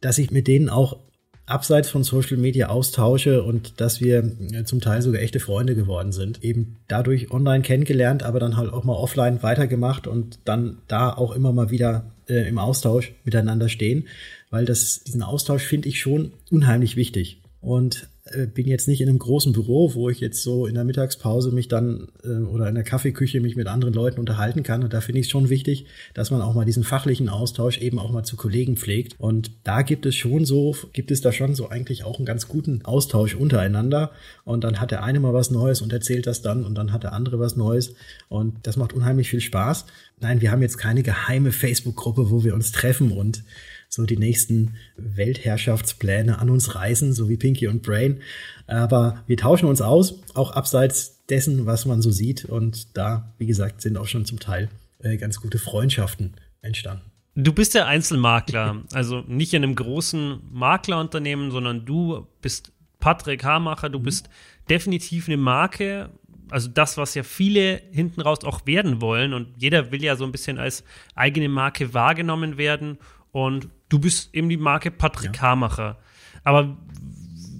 dass 0.00 0.18
ich 0.18 0.30
mit 0.30 0.46
denen 0.46 0.68
auch 0.68 0.98
abseits 1.46 1.88
von 1.88 2.02
Social 2.02 2.36
Media 2.36 2.68
austausche 2.68 3.42
und 3.42 3.80
dass 3.80 4.00
wir 4.00 4.18
äh, 4.52 4.64
zum 4.64 4.80
Teil 4.80 5.00
sogar 5.00 5.22
echte 5.22 5.40
Freunde 5.40 5.74
geworden 5.74 6.12
sind. 6.12 6.42
Eben 6.42 6.76
dadurch 6.88 7.30
online 7.30 7.62
kennengelernt, 7.62 8.24
aber 8.24 8.40
dann 8.40 8.56
halt 8.56 8.72
auch 8.72 8.84
mal 8.84 8.94
offline 8.94 9.42
weitergemacht 9.42 10.06
und 10.06 10.40
dann 10.44 10.78
da 10.88 11.10
auch 11.10 11.34
immer 11.34 11.52
mal 11.52 11.70
wieder 11.70 12.10
äh, 12.28 12.48
im 12.48 12.58
Austausch 12.58 13.12
miteinander 13.24 13.68
stehen, 13.68 14.08
weil 14.50 14.64
das, 14.64 15.04
diesen 15.04 15.22
Austausch 15.22 15.62
finde 15.62 15.88
ich 15.88 16.00
schon 16.00 16.32
unheimlich 16.50 16.96
wichtig. 16.96 17.40
Und 17.60 18.08
bin 18.54 18.66
jetzt 18.66 18.88
nicht 18.88 19.00
in 19.00 19.08
einem 19.08 19.20
großen 19.20 19.52
Büro, 19.52 19.94
wo 19.94 20.10
ich 20.10 20.18
jetzt 20.18 20.42
so 20.42 20.66
in 20.66 20.74
der 20.74 20.84
Mittagspause 20.84 21.52
mich 21.52 21.68
dann 21.68 22.08
äh, 22.24 22.28
oder 22.28 22.68
in 22.68 22.74
der 22.74 22.82
Kaffeeküche 22.82 23.40
mich 23.40 23.54
mit 23.54 23.68
anderen 23.68 23.94
Leuten 23.94 24.18
unterhalten 24.18 24.64
kann. 24.64 24.82
Und 24.82 24.92
da 24.92 25.00
finde 25.00 25.20
ich 25.20 25.26
es 25.26 25.30
schon 25.30 25.48
wichtig, 25.48 25.86
dass 26.12 26.32
man 26.32 26.42
auch 26.42 26.54
mal 26.54 26.64
diesen 26.64 26.82
fachlichen 26.82 27.28
Austausch 27.28 27.78
eben 27.78 28.00
auch 28.00 28.10
mal 28.10 28.24
zu 28.24 28.36
Kollegen 28.36 28.76
pflegt. 28.76 29.14
Und 29.18 29.52
da 29.62 29.82
gibt 29.82 30.06
es 30.06 30.16
schon 30.16 30.44
so, 30.44 30.74
gibt 30.92 31.12
es 31.12 31.20
da 31.20 31.30
schon 31.30 31.54
so 31.54 31.68
eigentlich 31.68 32.02
auch 32.02 32.18
einen 32.18 32.26
ganz 32.26 32.48
guten 32.48 32.84
Austausch 32.84 33.36
untereinander. 33.36 34.10
Und 34.44 34.64
dann 34.64 34.80
hat 34.80 34.90
der 34.90 35.04
eine 35.04 35.20
mal 35.20 35.32
was 35.32 35.52
Neues 35.52 35.80
und 35.80 35.92
erzählt 35.92 36.26
das 36.26 36.42
dann 36.42 36.64
und 36.64 36.74
dann 36.74 36.92
hat 36.92 37.04
der 37.04 37.12
andere 37.12 37.38
was 37.38 37.54
Neues. 37.54 37.94
Und 38.28 38.66
das 38.66 38.76
macht 38.76 38.92
unheimlich 38.92 39.30
viel 39.30 39.40
Spaß. 39.40 39.86
Nein, 40.20 40.40
wir 40.40 40.50
haben 40.50 40.62
jetzt 40.62 40.78
keine 40.78 41.02
geheime 41.02 41.52
Facebook-Gruppe, 41.52 42.30
wo 42.30 42.42
wir 42.42 42.54
uns 42.54 42.72
treffen 42.72 43.12
und 43.12 43.44
so 43.88 44.04
die 44.04 44.16
nächsten 44.16 44.74
Weltherrschaftspläne 44.96 46.38
an 46.38 46.50
uns 46.50 46.74
reißen, 46.74 47.12
so 47.12 47.28
wie 47.28 47.36
Pinky 47.36 47.68
und 47.68 47.82
Brain. 47.82 48.20
Aber 48.66 49.22
wir 49.26 49.36
tauschen 49.36 49.68
uns 49.68 49.82
aus, 49.82 50.22
auch 50.34 50.52
abseits 50.52 51.24
dessen, 51.26 51.66
was 51.66 51.84
man 51.84 52.00
so 52.00 52.10
sieht. 52.10 52.46
Und 52.46 52.96
da, 52.96 53.34
wie 53.38 53.46
gesagt, 53.46 53.82
sind 53.82 53.96
auch 53.96 54.06
schon 54.06 54.24
zum 54.24 54.40
Teil 54.40 54.70
äh, 55.00 55.16
ganz 55.18 55.40
gute 55.40 55.58
Freundschaften 55.58 56.34
entstanden. 56.62 57.04
Du 57.34 57.52
bist 57.52 57.74
der 57.74 57.86
Einzelmakler, 57.86 58.84
also 58.92 59.22
nicht 59.28 59.52
in 59.52 59.62
einem 59.62 59.74
großen 59.74 60.40
Maklerunternehmen, 60.50 61.50
sondern 61.50 61.84
du 61.84 62.26
bist 62.40 62.72
Patrick 62.98 63.44
Hamacher, 63.44 63.90
du 63.90 63.98
mhm. 63.98 64.04
bist 64.04 64.30
definitiv 64.70 65.28
eine 65.28 65.36
Marke, 65.36 66.10
also 66.50 66.68
das, 66.68 66.96
was 66.96 67.14
ja 67.14 67.22
viele 67.22 67.82
hinten 67.90 68.20
raus 68.20 68.44
auch 68.44 68.66
werden 68.66 69.00
wollen 69.00 69.34
und 69.34 69.48
jeder 69.56 69.90
will 69.90 70.02
ja 70.02 70.16
so 70.16 70.24
ein 70.24 70.32
bisschen 70.32 70.58
als 70.58 70.84
eigene 71.14 71.48
Marke 71.48 71.94
wahrgenommen 71.94 72.58
werden 72.58 72.98
und 73.32 73.68
du 73.88 73.98
bist 73.98 74.34
eben 74.34 74.48
die 74.48 74.56
Marke 74.56 74.90
Patrick 74.90 75.36
ja. 75.36 75.42
Hamacher. 75.42 75.98
Aber 76.44 76.76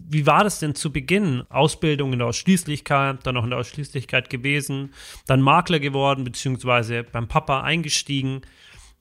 wie 0.09 0.27
war 0.27 0.45
das 0.45 0.61
denn 0.61 0.75
zu 0.75 0.93
Beginn? 0.93 1.43
Ausbildung 1.49 2.13
in 2.13 2.21
der 2.21 2.29
Ausschließlichkeit, 2.29 3.27
dann 3.27 3.35
noch 3.35 3.45
in 3.45 3.51
der 3.51 3.59
Ausschließlichkeit 3.59 4.31
gewesen, 4.31 4.93
dann 5.27 5.41
Makler 5.41 5.81
geworden, 5.81 6.25
beziehungsweise 6.25 7.03
beim 7.03 7.29
Papa 7.29 7.63
eingestiegen. 7.63 8.43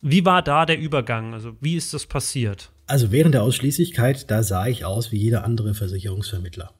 Wie 0.01 0.25
war 0.25 0.41
da 0.41 0.65
der 0.65 0.79
Übergang? 0.79 1.33
Also 1.33 1.55
wie 1.61 1.75
ist 1.75 1.93
das 1.93 2.05
passiert? 2.07 2.71
Also 2.87 3.11
während 3.11 3.35
der 3.35 3.43
Ausschließlichkeit, 3.43 4.29
da 4.29 4.43
sah 4.43 4.67
ich 4.67 4.85
aus 4.85 5.11
wie 5.11 5.17
jeder 5.17 5.43
andere 5.43 5.73
Versicherungsvermittler. 5.73 6.73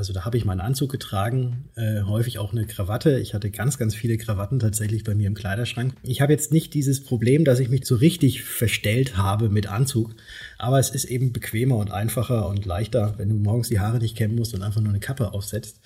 Also 0.00 0.14
da 0.14 0.24
habe 0.24 0.38
ich 0.38 0.46
meinen 0.46 0.62
Anzug 0.62 0.90
getragen, 0.90 1.68
äh, 1.74 2.04
häufig 2.04 2.38
auch 2.38 2.52
eine 2.52 2.64
Krawatte. 2.64 3.18
Ich 3.18 3.34
hatte 3.34 3.50
ganz, 3.50 3.76
ganz 3.76 3.94
viele 3.94 4.16
Krawatten 4.16 4.58
tatsächlich 4.58 5.04
bei 5.04 5.14
mir 5.14 5.26
im 5.26 5.34
Kleiderschrank. 5.34 5.92
Ich 6.02 6.22
habe 6.22 6.32
jetzt 6.32 6.54
nicht 6.54 6.72
dieses 6.72 7.04
Problem, 7.04 7.44
dass 7.44 7.60
ich 7.60 7.68
mich 7.68 7.84
so 7.84 7.96
richtig 7.96 8.42
verstellt 8.42 9.18
habe 9.18 9.50
mit 9.50 9.66
Anzug, 9.66 10.14
aber 10.56 10.78
es 10.78 10.88
ist 10.88 11.04
eben 11.04 11.34
bequemer 11.34 11.76
und 11.76 11.90
einfacher 11.90 12.48
und 12.48 12.64
leichter, 12.64 13.12
wenn 13.18 13.28
du 13.28 13.34
morgens 13.34 13.68
die 13.68 13.78
Haare 13.78 13.98
nicht 13.98 14.16
kämmen 14.16 14.36
musst 14.36 14.54
und 14.54 14.62
einfach 14.62 14.80
nur 14.80 14.88
eine 14.88 15.00
Kappe 15.00 15.34
aufsetzt. 15.34 15.80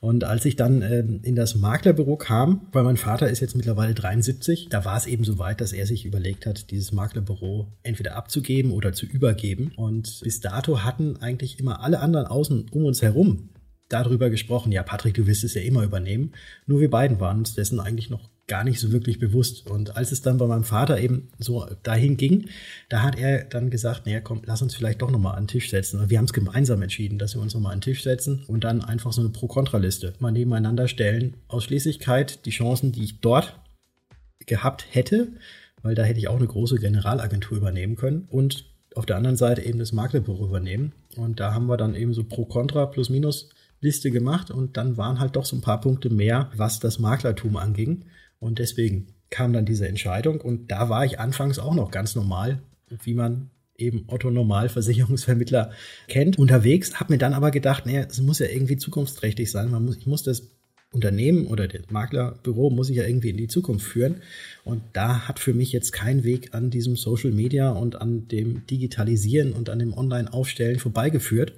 Und 0.00 0.24
als 0.24 0.44
ich 0.46 0.56
dann 0.56 0.82
ähm, 0.82 1.20
in 1.22 1.36
das 1.36 1.54
Maklerbüro 1.54 2.16
kam, 2.16 2.66
weil 2.72 2.82
mein 2.82 2.96
Vater 2.96 3.30
ist 3.30 3.38
jetzt 3.38 3.54
mittlerweile 3.54 3.94
73, 3.94 4.68
da 4.68 4.84
war 4.84 4.96
es 4.96 5.06
eben 5.06 5.22
so 5.22 5.38
weit, 5.38 5.60
dass 5.60 5.72
er 5.72 5.86
sich 5.86 6.04
überlegt 6.04 6.44
hat, 6.44 6.72
dieses 6.72 6.90
Maklerbüro 6.90 7.68
entweder 7.84 8.16
abzugeben 8.16 8.72
oder 8.72 8.92
zu 8.94 9.06
übergeben. 9.06 9.70
Und 9.76 10.22
bis 10.24 10.40
dato 10.40 10.82
hatten 10.82 11.18
eigentlich 11.18 11.60
immer 11.60 11.84
alle 11.84 12.00
anderen 12.00 12.26
außen 12.26 12.66
um 12.72 12.84
uns 12.84 13.00
herum 13.00 13.50
darüber 13.90 14.30
gesprochen, 14.30 14.72
ja, 14.72 14.82
Patrick, 14.82 15.14
du 15.14 15.26
wirst 15.26 15.44
es 15.44 15.54
ja 15.54 15.60
immer 15.60 15.82
übernehmen. 15.82 16.32
Nur 16.66 16.80
wir 16.80 16.90
beiden 16.90 17.20
waren 17.20 17.38
uns 17.38 17.54
dessen 17.54 17.80
eigentlich 17.80 18.08
noch 18.08 18.30
gar 18.46 18.64
nicht 18.64 18.80
so 18.80 18.90
wirklich 18.90 19.18
bewusst. 19.18 19.70
Und 19.70 19.96
als 19.96 20.10
es 20.10 20.22
dann 20.22 20.38
bei 20.38 20.46
meinem 20.46 20.64
Vater 20.64 20.98
eben 20.98 21.28
so 21.38 21.66
dahin 21.82 22.16
ging, 22.16 22.48
da 22.88 23.02
hat 23.02 23.18
er 23.18 23.44
dann 23.44 23.70
gesagt, 23.70 24.06
naja, 24.06 24.20
komm, 24.20 24.42
lass 24.44 24.62
uns 24.62 24.74
vielleicht 24.74 25.02
doch 25.02 25.10
nochmal 25.10 25.36
an 25.36 25.44
den 25.44 25.48
Tisch 25.48 25.70
setzen. 25.70 26.00
Und 26.00 26.10
wir 26.10 26.18
haben 26.18 26.24
es 26.24 26.32
gemeinsam 26.32 26.82
entschieden, 26.82 27.18
dass 27.18 27.34
wir 27.34 27.42
uns 27.42 27.54
nochmal 27.54 27.72
an 27.72 27.78
den 27.78 27.84
Tisch 27.84 28.02
setzen 28.02 28.42
und 28.48 28.64
dann 28.64 28.82
einfach 28.82 29.12
so 29.12 29.20
eine 29.20 29.30
Pro-Kontra-Liste 29.30 30.14
mal 30.18 30.32
nebeneinander 30.32 30.88
stellen. 30.88 31.34
Ausschließlichkeit, 31.46 32.44
die 32.46 32.50
Chancen, 32.50 32.90
die 32.90 33.04
ich 33.04 33.20
dort 33.20 33.60
gehabt 34.46 34.86
hätte, 34.90 35.28
weil 35.82 35.94
da 35.94 36.02
hätte 36.02 36.18
ich 36.18 36.28
auch 36.28 36.36
eine 36.36 36.46
große 36.46 36.76
Generalagentur 36.76 37.56
übernehmen 37.56 37.96
können 37.96 38.26
und 38.30 38.64
auf 38.96 39.06
der 39.06 39.16
anderen 39.16 39.36
Seite 39.36 39.62
eben 39.62 39.78
das 39.78 39.92
Maklerbüro 39.92 40.46
übernehmen. 40.46 40.92
Und 41.16 41.38
da 41.38 41.54
haben 41.54 41.66
wir 41.66 41.76
dann 41.76 41.94
eben 41.94 42.14
so 42.14 42.24
Pro-Kontra 42.24 42.86
plus 42.86 43.10
minus 43.10 43.50
Liste 43.80 44.10
gemacht 44.10 44.50
und 44.50 44.76
dann 44.76 44.96
waren 44.96 45.20
halt 45.20 45.36
doch 45.36 45.44
so 45.44 45.56
ein 45.56 45.62
paar 45.62 45.80
Punkte 45.80 46.10
mehr, 46.10 46.50
was 46.54 46.80
das 46.80 46.98
Maklertum 46.98 47.56
anging. 47.56 48.04
Und 48.38 48.58
deswegen 48.58 49.08
kam 49.30 49.52
dann 49.52 49.64
diese 49.64 49.88
Entscheidung 49.88 50.40
und 50.40 50.70
da 50.70 50.88
war 50.88 51.04
ich 51.04 51.18
anfangs 51.18 51.58
auch 51.58 51.74
noch 51.74 51.90
ganz 51.90 52.14
normal, 52.14 52.60
wie 53.04 53.14
man 53.14 53.50
eben 53.76 54.04
Otto 54.08 54.30
Normal 54.30 54.68
Versicherungsvermittler 54.68 55.72
kennt, 56.08 56.38
unterwegs, 56.38 57.00
habe 57.00 57.14
mir 57.14 57.18
dann 57.18 57.32
aber 57.32 57.50
gedacht, 57.50 57.86
naja, 57.86 58.06
es 58.08 58.20
muss 58.20 58.38
ja 58.38 58.46
irgendwie 58.46 58.76
zukunftsträchtig 58.76 59.50
sein. 59.50 59.70
Man 59.70 59.84
muss, 59.84 59.96
ich 59.96 60.06
muss 60.06 60.22
das 60.22 60.42
Unternehmen 60.92 61.46
oder 61.46 61.68
das 61.68 61.82
Maklerbüro 61.88 62.68
muss 62.68 62.90
ich 62.90 62.96
ja 62.96 63.04
irgendwie 63.04 63.30
in 63.30 63.36
die 63.36 63.48
Zukunft 63.48 63.86
führen. 63.86 64.22
Und 64.64 64.82
da 64.92 65.28
hat 65.28 65.38
für 65.38 65.54
mich 65.54 65.72
jetzt 65.72 65.92
kein 65.92 66.24
Weg 66.24 66.52
an 66.52 66.70
diesem 66.70 66.96
Social 66.96 67.30
Media 67.30 67.70
und 67.70 68.00
an 68.00 68.28
dem 68.28 68.66
Digitalisieren 68.66 69.52
und 69.52 69.70
an 69.70 69.78
dem 69.78 69.94
Online-Aufstellen 69.94 70.78
vorbeigeführt 70.78 71.54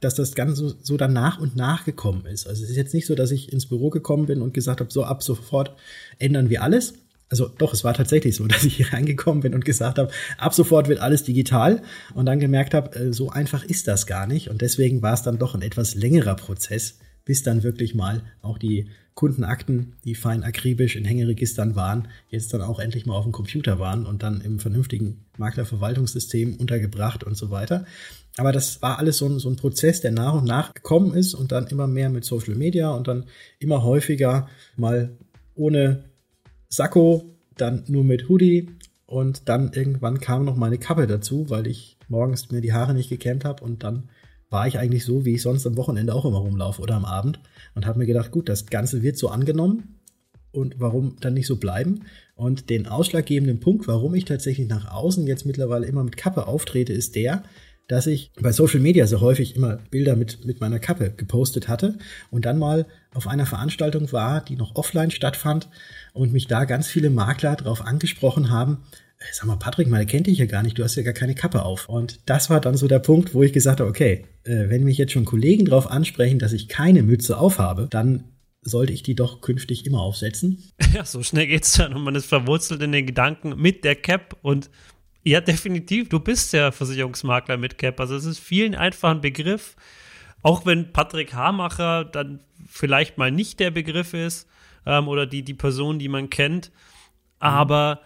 dass 0.00 0.14
das 0.14 0.34
Ganze 0.34 0.76
so, 0.82 0.96
dann 0.96 1.12
nach 1.12 1.38
und 1.38 1.56
nach 1.56 1.84
gekommen 1.84 2.26
ist. 2.26 2.46
Also 2.46 2.64
es 2.64 2.70
ist 2.70 2.76
jetzt 2.76 2.94
nicht 2.94 3.06
so, 3.06 3.14
dass 3.14 3.30
ich 3.30 3.52
ins 3.52 3.66
Büro 3.66 3.90
gekommen 3.90 4.26
bin 4.26 4.42
und 4.42 4.54
gesagt 4.54 4.80
habe, 4.80 4.90
so 4.90 5.04
ab 5.04 5.22
sofort 5.22 5.74
ändern 6.18 6.50
wir 6.50 6.62
alles. 6.62 6.94
Also 7.28 7.48
doch, 7.48 7.72
es 7.72 7.84
war 7.84 7.94
tatsächlich 7.94 8.34
so, 8.34 8.46
dass 8.48 8.64
ich 8.64 8.76
hier 8.76 8.92
reingekommen 8.92 9.42
bin 9.42 9.54
und 9.54 9.64
gesagt 9.64 9.98
habe, 9.98 10.10
ab 10.38 10.54
sofort 10.54 10.88
wird 10.88 11.00
alles 11.00 11.22
digital 11.22 11.82
und 12.14 12.26
dann 12.26 12.40
gemerkt 12.40 12.74
habe, 12.74 12.98
äh, 12.98 13.12
so 13.12 13.30
einfach 13.30 13.64
ist 13.64 13.88
das 13.88 14.06
gar 14.06 14.26
nicht. 14.26 14.48
Und 14.48 14.62
deswegen 14.62 15.02
war 15.02 15.14
es 15.14 15.22
dann 15.22 15.38
doch 15.38 15.54
ein 15.54 15.62
etwas 15.62 15.94
längerer 15.94 16.34
Prozess, 16.34 16.98
bis 17.24 17.42
dann 17.42 17.62
wirklich 17.62 17.94
mal 17.94 18.22
auch 18.42 18.58
die 18.58 18.88
Kundenakten, 19.14 19.94
die 20.04 20.14
fein 20.14 20.42
akribisch 20.44 20.96
in 20.96 21.04
Hängeregistern 21.04 21.76
waren, 21.76 22.08
jetzt 22.28 22.54
dann 22.54 22.62
auch 22.62 22.78
endlich 22.78 23.06
mal 23.06 23.14
auf 23.14 23.24
dem 23.24 23.32
Computer 23.32 23.78
waren 23.78 24.06
und 24.06 24.22
dann 24.22 24.40
im 24.40 24.58
vernünftigen 24.58 25.24
Maklerverwaltungssystem 25.36 26.56
untergebracht 26.56 27.24
und 27.24 27.36
so 27.36 27.50
weiter. 27.50 27.84
Aber 28.36 28.52
das 28.52 28.80
war 28.80 28.98
alles 28.98 29.18
so 29.18 29.26
ein, 29.26 29.38
so 29.38 29.50
ein 29.50 29.56
Prozess, 29.56 30.00
der 30.00 30.12
nach 30.12 30.34
und 30.34 30.44
nach 30.44 30.72
gekommen 30.72 31.12
ist 31.14 31.34
und 31.34 31.52
dann 31.52 31.66
immer 31.66 31.86
mehr 31.86 32.08
mit 32.08 32.24
Social 32.24 32.54
Media 32.54 32.90
und 32.90 33.08
dann 33.08 33.24
immer 33.58 33.82
häufiger 33.82 34.48
mal 34.76 35.16
ohne 35.54 36.04
Sakko, 36.68 37.34
dann 37.56 37.84
nur 37.88 38.04
mit 38.04 38.28
Hoodie 38.28 38.68
und 39.06 39.48
dann 39.48 39.72
irgendwann 39.72 40.20
kam 40.20 40.44
noch 40.44 40.56
meine 40.56 40.78
Kappe 40.78 41.06
dazu, 41.06 41.50
weil 41.50 41.66
ich 41.66 41.98
morgens 42.08 42.50
mir 42.50 42.60
die 42.60 42.72
Haare 42.72 42.94
nicht 42.94 43.10
gekämmt 43.10 43.44
habe 43.44 43.62
und 43.64 43.82
dann 43.82 44.08
war 44.50 44.66
ich 44.66 44.78
eigentlich 44.78 45.04
so, 45.04 45.24
wie 45.24 45.34
ich 45.34 45.42
sonst 45.42 45.66
am 45.66 45.76
Wochenende 45.76 46.14
auch 46.14 46.24
immer 46.24 46.38
rumlaufe 46.38 46.82
oder 46.82 46.96
am 46.96 47.04
Abend 47.04 47.40
und 47.74 47.86
habe 47.86 47.98
mir 47.98 48.06
gedacht, 48.06 48.32
gut, 48.32 48.48
das 48.48 48.66
Ganze 48.66 49.02
wird 49.02 49.16
so 49.16 49.28
angenommen 49.28 50.00
und 50.52 50.74
warum 50.78 51.16
dann 51.20 51.34
nicht 51.34 51.46
so 51.46 51.56
bleiben? 51.56 52.00
Und 52.34 52.68
den 52.68 52.86
ausschlaggebenden 52.86 53.60
Punkt, 53.60 53.86
warum 53.86 54.14
ich 54.14 54.24
tatsächlich 54.24 54.68
nach 54.68 54.90
außen 54.90 55.26
jetzt 55.26 55.46
mittlerweile 55.46 55.86
immer 55.86 56.02
mit 56.02 56.16
Kappe 56.16 56.46
auftrete, 56.46 56.92
ist 56.92 57.14
der, 57.14 57.44
dass 57.86 58.06
ich 58.06 58.32
bei 58.40 58.52
Social 58.52 58.80
Media 58.80 59.06
so 59.06 59.20
häufig 59.20 59.56
immer 59.56 59.78
Bilder 59.90 60.14
mit, 60.14 60.44
mit 60.44 60.60
meiner 60.60 60.78
Kappe 60.78 61.10
gepostet 61.10 61.68
hatte 61.68 61.98
und 62.30 62.44
dann 62.44 62.58
mal 62.58 62.86
auf 63.12 63.26
einer 63.26 63.46
Veranstaltung 63.46 64.10
war, 64.12 64.44
die 64.44 64.56
noch 64.56 64.76
offline 64.76 65.10
stattfand 65.10 65.68
und 66.12 66.32
mich 66.32 66.46
da 66.46 66.64
ganz 66.64 66.86
viele 66.86 67.10
Makler 67.10 67.56
darauf 67.56 67.82
angesprochen 67.84 68.50
haben, 68.50 68.78
sag 69.32 69.46
mal, 69.46 69.56
Patrick, 69.56 69.88
meine 69.88 70.06
kennt 70.06 70.26
dich 70.26 70.38
ja 70.38 70.46
gar 70.46 70.62
nicht, 70.62 70.78
du 70.78 70.84
hast 70.84 70.96
ja 70.96 71.02
gar 71.02 71.12
keine 71.12 71.34
Kappe 71.34 71.62
auf. 71.62 71.88
Und 71.88 72.20
das 72.26 72.50
war 72.50 72.60
dann 72.60 72.76
so 72.76 72.88
der 72.88 72.98
Punkt, 72.98 73.34
wo 73.34 73.42
ich 73.42 73.52
gesagt 73.52 73.80
habe, 73.80 73.90
okay, 73.90 74.24
äh, 74.44 74.68
wenn 74.68 74.84
mich 74.84 74.98
jetzt 74.98 75.12
schon 75.12 75.24
Kollegen 75.24 75.66
darauf 75.66 75.90
ansprechen, 75.90 76.38
dass 76.38 76.52
ich 76.52 76.68
keine 76.68 77.02
Mütze 77.02 77.38
aufhabe, 77.38 77.86
dann 77.90 78.24
sollte 78.62 78.92
ich 78.92 79.02
die 79.02 79.14
doch 79.14 79.40
künftig 79.40 79.86
immer 79.86 80.00
aufsetzen. 80.00 80.62
Ja, 80.92 81.04
so 81.04 81.22
schnell 81.22 81.46
geht's 81.46 81.74
dann 81.74 81.94
und 81.94 82.02
man 82.02 82.16
ist 82.16 82.26
verwurzelt 82.26 82.82
in 82.82 82.90
den 82.90 83.06
Gedanken 83.06 83.54
mit 83.56 83.84
der 83.84 83.94
Cap 83.94 84.36
und 84.42 84.70
ja, 85.22 85.40
definitiv. 85.40 86.08
Du 86.08 86.18
bist 86.18 86.52
der 86.52 86.72
Versicherungsmakler 86.72 87.58
mit 87.58 87.78
Cap. 87.78 88.00
Also 88.00 88.16
es 88.16 88.24
ist 88.24 88.40
vielen 88.40 88.74
einfach 88.74 89.10
ein 89.10 89.20
Begriff. 89.20 89.76
Auch 90.42 90.66
wenn 90.66 90.92
Patrick 90.92 91.34
Hamacher 91.34 92.04
dann 92.04 92.40
vielleicht 92.66 93.18
mal 93.18 93.30
nicht 93.30 93.60
der 93.60 93.70
Begriff 93.70 94.14
ist 94.14 94.48
ähm, 94.86 95.06
oder 95.06 95.26
die, 95.26 95.42
die 95.42 95.54
Person, 95.54 95.98
die 95.98 96.08
man 96.08 96.30
kennt. 96.30 96.72
Aber 97.38 98.00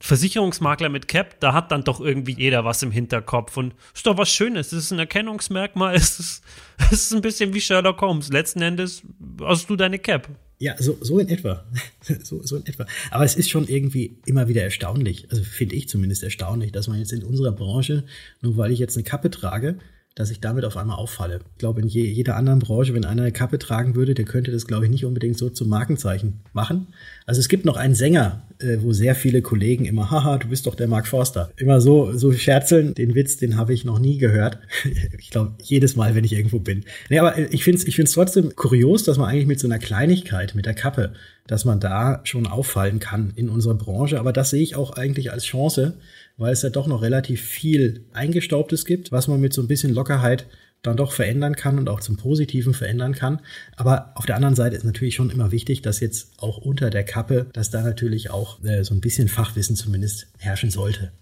Versicherungsmakler 0.00 0.88
mit 0.88 1.08
Cap, 1.08 1.38
da 1.40 1.52
hat 1.52 1.70
dann 1.70 1.84
doch 1.84 2.00
irgendwie 2.00 2.34
jeder 2.36 2.64
was 2.64 2.82
im 2.82 2.90
Hinterkopf. 2.90 3.56
Und 3.56 3.74
ist 3.94 4.06
doch 4.06 4.16
was 4.16 4.30
Schönes. 4.30 4.72
Es 4.72 4.84
ist 4.84 4.92
ein 4.92 4.98
Erkennungsmerkmal. 4.98 5.94
Es 6.00 6.18
ist, 6.18 6.42
es 6.90 6.92
ist 6.92 7.14
ein 7.14 7.20
bisschen 7.20 7.52
wie 7.52 7.60
Sherlock 7.60 8.00
Holmes. 8.00 8.30
Letzten 8.30 8.62
Endes 8.62 9.02
hast 9.42 9.68
du 9.68 9.76
deine 9.76 9.98
Cap. 9.98 10.28
Ja, 10.58 10.74
so, 10.78 10.96
so 11.00 11.18
in 11.18 11.28
etwa. 11.28 11.64
so, 12.22 12.42
so 12.42 12.56
in 12.56 12.66
etwa. 12.66 12.86
Aber 13.10 13.24
es 13.24 13.34
ist 13.34 13.50
schon 13.50 13.66
irgendwie 13.66 14.18
immer 14.26 14.48
wieder 14.48 14.62
erstaunlich, 14.62 15.30
also 15.30 15.42
finde 15.42 15.74
ich 15.74 15.88
zumindest 15.88 16.22
erstaunlich, 16.22 16.72
dass 16.72 16.88
man 16.88 16.98
jetzt 16.98 17.12
in 17.12 17.22
unserer 17.22 17.52
Branche, 17.52 18.04
nur 18.42 18.56
weil 18.56 18.70
ich 18.70 18.78
jetzt 18.78 18.96
eine 18.96 19.04
Kappe 19.04 19.30
trage, 19.30 19.78
dass 20.16 20.30
ich 20.30 20.40
damit 20.40 20.64
auf 20.64 20.76
einmal 20.76 20.96
auffalle. 20.96 21.40
Ich 21.52 21.58
glaube, 21.58 21.80
in 21.80 21.86
je, 21.86 22.04
jeder 22.04 22.36
anderen 22.36 22.58
Branche, 22.58 22.94
wenn 22.94 23.04
einer 23.04 23.22
eine 23.22 23.32
Kappe 23.32 23.58
tragen 23.58 23.94
würde, 23.94 24.14
der 24.14 24.24
könnte 24.24 24.50
das, 24.50 24.66
glaube 24.66 24.84
ich, 24.84 24.90
nicht 24.90 25.04
unbedingt 25.04 25.38
so 25.38 25.50
zum 25.50 25.68
Markenzeichen 25.68 26.40
machen. 26.52 26.88
Also 27.26 27.38
es 27.38 27.48
gibt 27.48 27.64
noch 27.64 27.76
einen 27.76 27.94
Sänger, 27.94 28.42
äh, 28.58 28.78
wo 28.80 28.92
sehr 28.92 29.14
viele 29.14 29.40
Kollegen 29.40 29.84
immer, 29.84 30.10
haha, 30.10 30.38
du 30.38 30.48
bist 30.48 30.66
doch 30.66 30.74
der 30.74 30.88
Mark 30.88 31.06
Forster. 31.06 31.52
Immer 31.56 31.80
so, 31.80 32.12
so 32.12 32.32
scherzeln, 32.32 32.94
den 32.94 33.14
Witz, 33.14 33.36
den 33.36 33.56
habe 33.56 33.72
ich 33.72 33.84
noch 33.84 34.00
nie 34.00 34.18
gehört. 34.18 34.58
ich 35.18 35.30
glaube, 35.30 35.52
jedes 35.62 35.94
Mal, 35.94 36.16
wenn 36.16 36.24
ich 36.24 36.32
irgendwo 36.32 36.58
bin. 36.58 36.84
Nee, 37.08 37.20
aber 37.20 37.38
äh, 37.38 37.46
ich 37.52 37.62
finde 37.62 37.78
es 37.78 37.86
ich 37.86 37.94
find's 37.94 38.12
trotzdem 38.12 38.56
kurios, 38.56 39.04
dass 39.04 39.16
man 39.16 39.28
eigentlich 39.28 39.46
mit 39.46 39.60
so 39.60 39.68
einer 39.68 39.78
Kleinigkeit, 39.78 40.56
mit 40.56 40.66
der 40.66 40.74
Kappe, 40.74 41.12
dass 41.46 41.64
man 41.64 41.78
da 41.78 42.20
schon 42.24 42.46
auffallen 42.46 42.98
kann 42.98 43.32
in 43.36 43.48
unserer 43.48 43.74
Branche. 43.74 44.18
Aber 44.18 44.32
das 44.32 44.50
sehe 44.50 44.62
ich 44.62 44.74
auch 44.74 44.92
eigentlich 44.92 45.30
als 45.30 45.44
Chance, 45.44 45.94
weil 46.40 46.52
es 46.52 46.62
ja 46.62 46.70
doch 46.70 46.86
noch 46.86 47.02
relativ 47.02 47.42
viel 47.42 48.04
Eingestaubtes 48.12 48.84
gibt, 48.84 49.12
was 49.12 49.28
man 49.28 49.40
mit 49.40 49.52
so 49.52 49.62
ein 49.62 49.68
bisschen 49.68 49.92
Lockerheit 49.92 50.46
dann 50.82 50.96
doch 50.96 51.12
verändern 51.12 51.54
kann 51.54 51.78
und 51.78 51.90
auch 51.90 52.00
zum 52.00 52.16
Positiven 52.16 52.72
verändern 52.72 53.14
kann. 53.14 53.40
Aber 53.76 54.12
auf 54.14 54.24
der 54.24 54.36
anderen 54.36 54.54
Seite 54.54 54.74
ist 54.74 54.84
natürlich 54.84 55.14
schon 55.14 55.28
immer 55.28 55.52
wichtig, 55.52 55.82
dass 55.82 56.00
jetzt 56.00 56.32
auch 56.38 56.56
unter 56.56 56.88
der 56.88 57.04
Kappe, 57.04 57.46
dass 57.52 57.68
da 57.68 57.82
natürlich 57.82 58.30
auch 58.30 58.64
äh, 58.64 58.82
so 58.82 58.94
ein 58.94 59.02
bisschen 59.02 59.28
Fachwissen 59.28 59.76
zumindest 59.76 60.28
herrschen 60.38 60.70
sollte. 60.70 61.12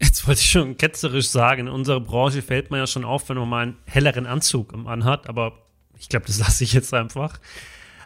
Jetzt 0.00 0.28
wollte 0.28 0.40
ich 0.40 0.50
schon 0.50 0.76
ketzerisch 0.76 1.28
sagen, 1.28 1.62
in 1.62 1.72
unserer 1.72 2.00
Branche 2.00 2.40
fällt 2.40 2.70
man 2.70 2.78
ja 2.78 2.86
schon 2.86 3.04
auf, 3.04 3.28
wenn 3.28 3.36
man 3.36 3.48
mal 3.48 3.62
einen 3.62 3.76
helleren 3.84 4.26
Anzug 4.26 4.72
anhat, 4.72 5.28
aber 5.28 5.64
ich 5.98 6.08
glaube, 6.08 6.26
das 6.26 6.38
lasse 6.38 6.62
ich 6.62 6.72
jetzt 6.72 6.94
einfach. 6.94 7.40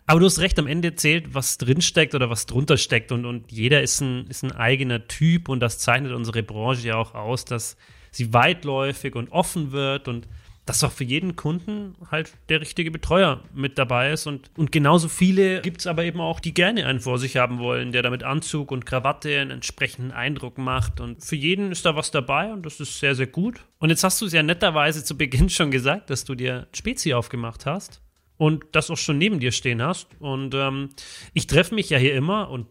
Aber 0.07 0.21
du 0.21 0.27
hast 0.27 0.41
recht, 0.41 0.59
am 0.59 0.67
Ende 0.67 0.95
zählt, 0.95 1.35
was 1.35 1.59
drinsteckt 1.59 2.15
oder 2.15 2.29
was 2.29 2.47
drunter 2.47 2.77
steckt. 2.77 3.13
Und, 3.13 3.25
und 3.25 3.53
jeder 3.53 3.83
ist 3.83 4.01
ein, 4.01 4.27
ist 4.29 4.43
ein 4.43 4.53
eigener 4.53 5.07
Typ 5.07 5.49
und 5.49 5.61
das 5.61 5.79
zeichnet 5.79 6.13
unsere 6.13 6.43
Branche 6.43 6.89
ja 6.89 6.97
auch 6.97 7.15
aus, 7.15 7.45
dass 7.45 7.77
sie 8.11 8.33
weitläufig 8.33 9.15
und 9.15 9.31
offen 9.31 9.73
wird 9.73 10.09
und 10.09 10.29
dass 10.67 10.85
auch 10.85 10.93
für 10.93 11.05
jeden 11.05 11.35
Kunden 11.35 11.97
halt 12.11 12.33
der 12.49 12.61
richtige 12.61 12.93
Betreuer 12.93 13.43
mit 13.53 13.79
dabei 13.79 14.13
ist. 14.13 14.27
Und, 14.27 14.51
und 14.57 14.71
genauso 14.71 15.09
viele 15.09 15.61
gibt 15.61 15.81
es 15.81 15.87
aber 15.89 16.05
eben 16.05 16.21
auch, 16.21 16.39
die 16.39 16.55
gerne 16.55 16.87
einen 16.87 17.01
vor 17.01 17.19
sich 17.19 17.37
haben 17.37 17.59
wollen, 17.59 17.91
der 17.91 18.03
da 18.03 18.11
mit 18.11 18.23
Anzug 18.23 18.71
und 18.71 18.87
Krawatte 18.87 19.41
einen 19.41 19.51
entsprechenden 19.51 20.13
Eindruck 20.13 20.59
macht. 20.59 21.01
Und 21.01 21.25
für 21.25 21.35
jeden 21.37 21.73
ist 21.73 21.85
da 21.85 21.97
was 21.97 22.13
dabei 22.13 22.53
und 22.53 22.65
das 22.65 22.79
ist 22.79 23.01
sehr, 23.01 23.17
sehr 23.17 23.27
gut. 23.27 23.61
Und 23.79 23.91
jetzt 23.91 24.05
hast 24.05 24.21
du 24.21 24.27
es 24.27 24.33
ja 24.33 24.43
netterweise 24.43 25.03
zu 25.03 25.17
Beginn 25.17 25.49
schon 25.49 25.73
gesagt, 25.73 26.11
dass 26.11 26.25
du 26.25 26.37
dir 26.37 26.69
Spezi 26.73 27.13
aufgemacht 27.13 27.67
hast 27.67 28.01
und 28.43 28.65
das 28.73 28.91
auch 28.91 28.97
schon 28.97 29.19
neben 29.19 29.39
dir 29.39 29.53
stehen 29.53 29.81
hast. 29.81 30.09
Und 30.19 30.53
ähm, 30.57 30.89
ich 31.33 31.47
treffe 31.47 31.77
mich 31.77 31.91
ja 31.91 31.99
hier 31.99 32.13
immer 32.17 32.51
und 32.51 32.67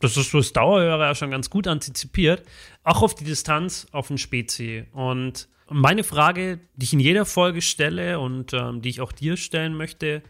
das 0.00 0.16
ist 0.16 0.30
fürs 0.30 0.52
Dauerhörer 0.52 1.06
ja 1.06 1.14
schon 1.14 1.30
ganz 1.30 1.48
gut 1.48 1.68
antizipiert, 1.68 2.42
auch 2.82 3.02
auf 3.02 3.14
die 3.14 3.22
Distanz 3.22 3.86
auf 3.92 4.08
den 4.08 4.18
Spezi. 4.18 4.84
Und 4.90 5.48
meine 5.70 6.02
Frage, 6.02 6.58
die 6.74 6.86
ich 6.86 6.92
in 6.92 6.98
jeder 6.98 7.24
Folge 7.24 7.62
stelle 7.62 8.18
und 8.18 8.52
ähm, 8.52 8.82
die 8.82 8.88
ich 8.88 9.00
auch 9.00 9.12
dir 9.12 9.36
stellen 9.36 9.76
möchte, 9.76 10.24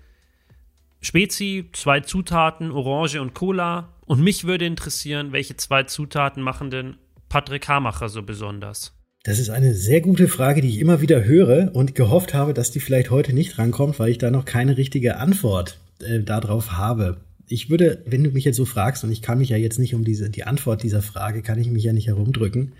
Spezi, 1.00 1.70
zwei 1.72 2.00
Zutaten, 2.00 2.70
Orange 2.70 3.22
und 3.22 3.32
Cola. 3.32 3.94
Und 4.04 4.20
mich 4.20 4.44
würde 4.44 4.66
interessieren, 4.66 5.32
welche 5.32 5.56
zwei 5.56 5.84
Zutaten 5.84 6.42
machen 6.42 6.70
denn 6.70 6.98
Patrick 7.30 7.66
Hamacher 7.66 8.10
so 8.10 8.22
besonders? 8.22 8.94
Das 9.24 9.38
ist 9.38 9.50
eine 9.50 9.74
sehr 9.74 10.00
gute 10.00 10.26
Frage, 10.26 10.62
die 10.62 10.68
ich 10.68 10.80
immer 10.80 11.00
wieder 11.00 11.24
höre 11.24 11.70
und 11.74 11.94
gehofft 11.94 12.34
habe, 12.34 12.54
dass 12.54 12.72
die 12.72 12.80
vielleicht 12.80 13.10
heute 13.10 13.32
nicht 13.32 13.56
rankommt, 13.56 14.00
weil 14.00 14.10
ich 14.10 14.18
da 14.18 14.30
noch 14.32 14.44
keine 14.44 14.76
richtige 14.76 15.18
Antwort 15.18 15.78
äh, 16.00 16.20
darauf 16.20 16.72
habe. 16.72 17.20
Ich 17.46 17.70
würde, 17.70 18.02
wenn 18.04 18.24
du 18.24 18.30
mich 18.30 18.44
jetzt 18.44 18.56
so 18.56 18.64
fragst, 18.64 19.04
und 19.04 19.12
ich 19.12 19.22
kann 19.22 19.38
mich 19.38 19.50
ja 19.50 19.56
jetzt 19.56 19.78
nicht 19.78 19.94
um 19.94 20.04
diese, 20.04 20.28
die 20.28 20.42
Antwort 20.42 20.82
dieser 20.82 21.02
Frage, 21.02 21.42
kann 21.42 21.60
ich 21.60 21.70
mich 21.70 21.84
ja 21.84 21.92
nicht 21.92 22.08
herumdrücken. 22.08 22.72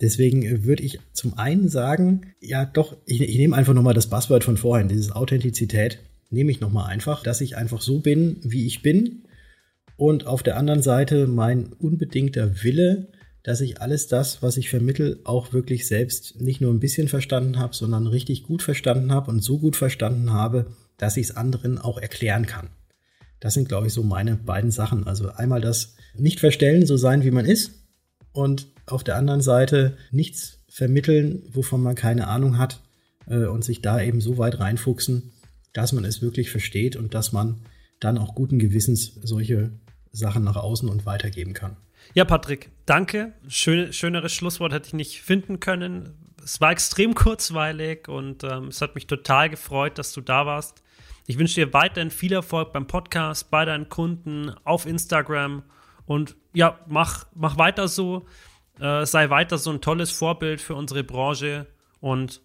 Deswegen 0.00 0.42
äh, 0.44 0.64
würde 0.64 0.84
ich 0.84 1.00
zum 1.12 1.36
einen 1.36 1.68
sagen, 1.68 2.32
ja 2.40 2.64
doch, 2.64 2.96
ich, 3.04 3.20
ich 3.20 3.36
nehme 3.36 3.56
einfach 3.56 3.74
nochmal 3.74 3.94
das 3.94 4.08
Buzzword 4.08 4.44
von 4.44 4.56
vorhin, 4.56 4.86
dieses 4.86 5.10
Authentizität, 5.10 5.98
nehme 6.30 6.52
ich 6.52 6.60
nochmal 6.60 6.90
einfach, 6.90 7.24
dass 7.24 7.40
ich 7.40 7.56
einfach 7.56 7.80
so 7.80 7.98
bin, 7.98 8.36
wie 8.42 8.66
ich 8.66 8.82
bin. 8.82 9.24
Und 9.96 10.28
auf 10.28 10.44
der 10.44 10.56
anderen 10.56 10.82
Seite 10.82 11.26
mein 11.26 11.72
unbedingter 11.72 12.62
Wille, 12.62 13.08
dass 13.42 13.60
ich 13.60 13.80
alles 13.80 14.06
das, 14.06 14.42
was 14.42 14.56
ich 14.56 14.70
vermittel, 14.70 15.20
auch 15.24 15.52
wirklich 15.52 15.86
selbst 15.86 16.40
nicht 16.40 16.60
nur 16.60 16.72
ein 16.72 16.80
bisschen 16.80 17.08
verstanden 17.08 17.58
habe, 17.58 17.74
sondern 17.74 18.06
richtig 18.06 18.44
gut 18.44 18.62
verstanden 18.62 19.12
habe 19.12 19.30
und 19.30 19.42
so 19.42 19.58
gut 19.58 19.76
verstanden 19.76 20.32
habe, 20.32 20.66
dass 20.96 21.16
ich 21.16 21.28
es 21.28 21.36
anderen 21.36 21.78
auch 21.78 21.98
erklären 21.98 22.46
kann. 22.46 22.68
Das 23.40 23.54
sind, 23.54 23.68
glaube 23.68 23.88
ich, 23.88 23.92
so 23.92 24.04
meine 24.04 24.36
beiden 24.36 24.70
Sachen. 24.70 25.06
Also 25.08 25.30
einmal 25.30 25.60
das 25.60 25.96
nicht 26.14 26.38
verstellen, 26.38 26.86
so 26.86 26.96
sein, 26.96 27.24
wie 27.24 27.32
man 27.32 27.44
ist 27.44 27.72
und 28.32 28.68
auf 28.86 29.02
der 29.02 29.16
anderen 29.16 29.40
Seite 29.40 29.96
nichts 30.12 30.60
vermitteln, 30.68 31.42
wovon 31.52 31.82
man 31.82 31.96
keine 31.96 32.28
Ahnung 32.28 32.58
hat 32.58 32.80
äh, 33.26 33.46
und 33.46 33.64
sich 33.64 33.82
da 33.82 34.00
eben 34.00 34.20
so 34.20 34.38
weit 34.38 34.60
reinfuchsen, 34.60 35.32
dass 35.72 35.92
man 35.92 36.04
es 36.04 36.22
wirklich 36.22 36.50
versteht 36.50 36.94
und 36.94 37.14
dass 37.14 37.32
man 37.32 37.62
dann 37.98 38.18
auch 38.18 38.34
guten 38.34 38.58
Gewissens 38.58 39.12
solche 39.22 39.72
Sachen 40.12 40.44
nach 40.44 40.56
außen 40.56 40.88
und 40.88 41.06
weitergeben 41.06 41.52
kann. 41.52 41.76
Ja, 42.14 42.26
Patrick, 42.26 42.70
danke. 42.84 43.32
Schön, 43.48 43.92
schöneres 43.92 44.32
Schlusswort 44.32 44.72
hätte 44.72 44.88
ich 44.88 44.92
nicht 44.92 45.22
finden 45.22 45.60
können. 45.60 46.14
Es 46.44 46.60
war 46.60 46.70
extrem 46.70 47.14
kurzweilig 47.16 48.08
und 48.08 48.44
ähm, 48.44 48.68
es 48.68 48.82
hat 48.82 48.94
mich 48.94 49.06
total 49.06 49.48
gefreut, 49.48 49.98
dass 49.98 50.12
du 50.12 50.20
da 50.20 50.44
warst. 50.44 50.82
Ich 51.26 51.38
wünsche 51.38 51.54
dir 51.54 51.72
weiterhin 51.72 52.10
viel 52.10 52.32
Erfolg 52.32 52.72
beim 52.72 52.86
Podcast, 52.86 53.50
bei 53.50 53.64
deinen 53.64 53.88
Kunden, 53.88 54.50
auf 54.64 54.86
Instagram 54.86 55.62
und 56.04 56.36
ja, 56.52 56.80
mach, 56.86 57.26
mach 57.34 57.56
weiter 57.56 57.88
so. 57.88 58.26
Äh, 58.78 59.06
sei 59.06 59.30
weiter 59.30 59.58
so 59.58 59.70
ein 59.70 59.80
tolles 59.80 60.10
Vorbild 60.10 60.60
für 60.60 60.74
unsere 60.74 61.04
Branche 61.04 61.66
und 62.00 62.42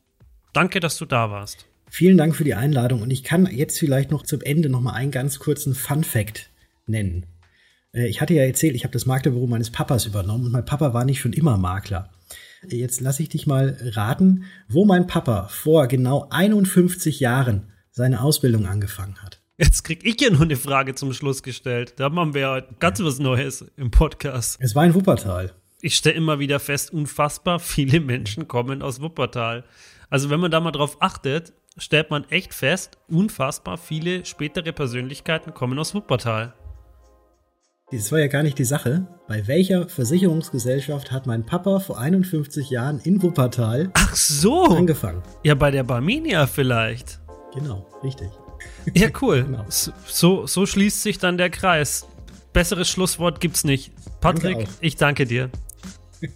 danke, 0.53 0.79
dass 0.79 0.97
du 0.97 1.05
da 1.05 1.31
warst. 1.31 1.65
Vielen 1.89 2.17
Dank 2.17 2.35
für 2.35 2.43
die 2.43 2.53
Einladung 2.53 3.01
und 3.01 3.11
ich 3.11 3.23
kann 3.23 3.45
jetzt 3.47 3.79
vielleicht 3.79 4.11
noch 4.11 4.23
zum 4.23 4.41
Ende 4.41 4.69
noch 4.69 4.81
mal 4.81 4.93
einen 4.93 5.11
ganz 5.11 5.39
kurzen 5.39 5.73
Fun 5.73 6.03
Fact 6.03 6.51
nennen. 6.85 7.25
Äh, 7.93 8.07
ich 8.07 8.21
hatte 8.21 8.33
ja 8.33 8.43
erzählt, 8.43 8.75
ich 8.75 8.83
habe 8.83 8.93
das 8.93 9.05
Maklerbüro 9.05 9.47
meines 9.47 9.71
Papas 9.71 10.05
übernommen 10.05 10.45
und 10.45 10.51
mein 10.51 10.65
Papa 10.65 10.93
war 10.93 11.05
nicht 11.05 11.19
schon 11.19 11.33
immer 11.33 11.57
Makler. 11.57 12.09
Jetzt 12.67 13.01
lasse 13.01 13.21
ich 13.21 13.29
dich 13.29 13.47
mal 13.47 13.77
raten, 13.81 14.45
wo 14.67 14.85
mein 14.85 15.07
Papa 15.07 15.47
vor 15.47 15.87
genau 15.87 16.27
51 16.29 17.19
Jahren 17.19 17.71
seine 17.91 18.21
Ausbildung 18.21 18.65
angefangen 18.65 19.21
hat. 19.21 19.41
Jetzt 19.57 19.83
krieg 19.83 20.05
ich 20.05 20.21
ja 20.21 20.29
nur 20.29 20.43
eine 20.43 20.55
Frage 20.55 20.93
zum 20.93 21.13
Schluss 21.13 21.41
gestellt. 21.41 21.93
Da 21.97 22.05
haben 22.05 22.33
wir 22.33 22.41
ja 22.41 22.61
ganz 22.79 23.01
was 23.01 23.17
Neues 23.19 23.65
im 23.75 23.89
Podcast. 23.89 24.57
Es 24.59 24.75
war 24.75 24.85
in 24.85 24.93
Wuppertal. 24.93 25.53
Ich 25.81 25.95
stelle 25.95 26.15
immer 26.15 26.39
wieder 26.39 26.59
fest, 26.59 26.91
unfassbar 26.91 27.59
viele 27.59 27.99
Menschen 27.99 28.47
kommen 28.47 28.81
aus 28.81 29.01
Wuppertal. 29.01 29.63
Also 30.09 30.29
wenn 30.29 30.39
man 30.39 30.51
da 30.51 30.59
mal 30.59 30.71
drauf 30.71 30.97
achtet, 30.99 31.53
stellt 31.77 32.09
man 32.09 32.25
echt 32.29 32.53
fest, 32.53 32.97
unfassbar 33.07 33.77
viele 33.77 34.25
spätere 34.25 34.73
Persönlichkeiten 34.73 35.53
kommen 35.53 35.77
aus 35.79 35.93
Wuppertal. 35.93 36.53
Das 37.89 38.11
war 38.11 38.19
ja 38.19 38.27
gar 38.27 38.43
nicht 38.43 38.59
die 38.59 38.65
Sache. 38.65 39.07
Bei 39.29 39.47
welcher 39.47 39.87
Versicherungsgesellschaft 39.87 41.09
hat 41.09 41.25
mein 41.25 41.45
Papa 41.45 41.79
vor 41.79 41.97
51 41.97 42.69
Jahren 42.69 42.99
in 42.99 43.23
Wuppertal 43.23 43.91
Ach 43.93 44.13
so. 44.13 44.65
angefangen? 44.65 45.23
Ja, 45.43 45.55
bei 45.55 45.71
der 45.71 45.83
Barminia 45.83 46.47
vielleicht. 46.47 47.21
Genau, 47.53 47.87
richtig. 48.03 48.29
Ja, 48.93 49.07
cool. 49.21 49.43
Genau. 49.47 49.65
So, 49.69 50.45
so 50.45 50.65
schließt 50.65 51.01
sich 51.01 51.17
dann 51.17 51.37
der 51.37 51.49
Kreis. 51.49 52.05
Besseres 52.51 52.89
Schlusswort 52.89 53.39
gibt's 53.39 53.63
nicht. 53.63 53.93
Patrick, 54.19 54.57
Danke 54.57 54.71
ich 54.81 54.95
danke 54.97 55.25
dir. 55.25 55.49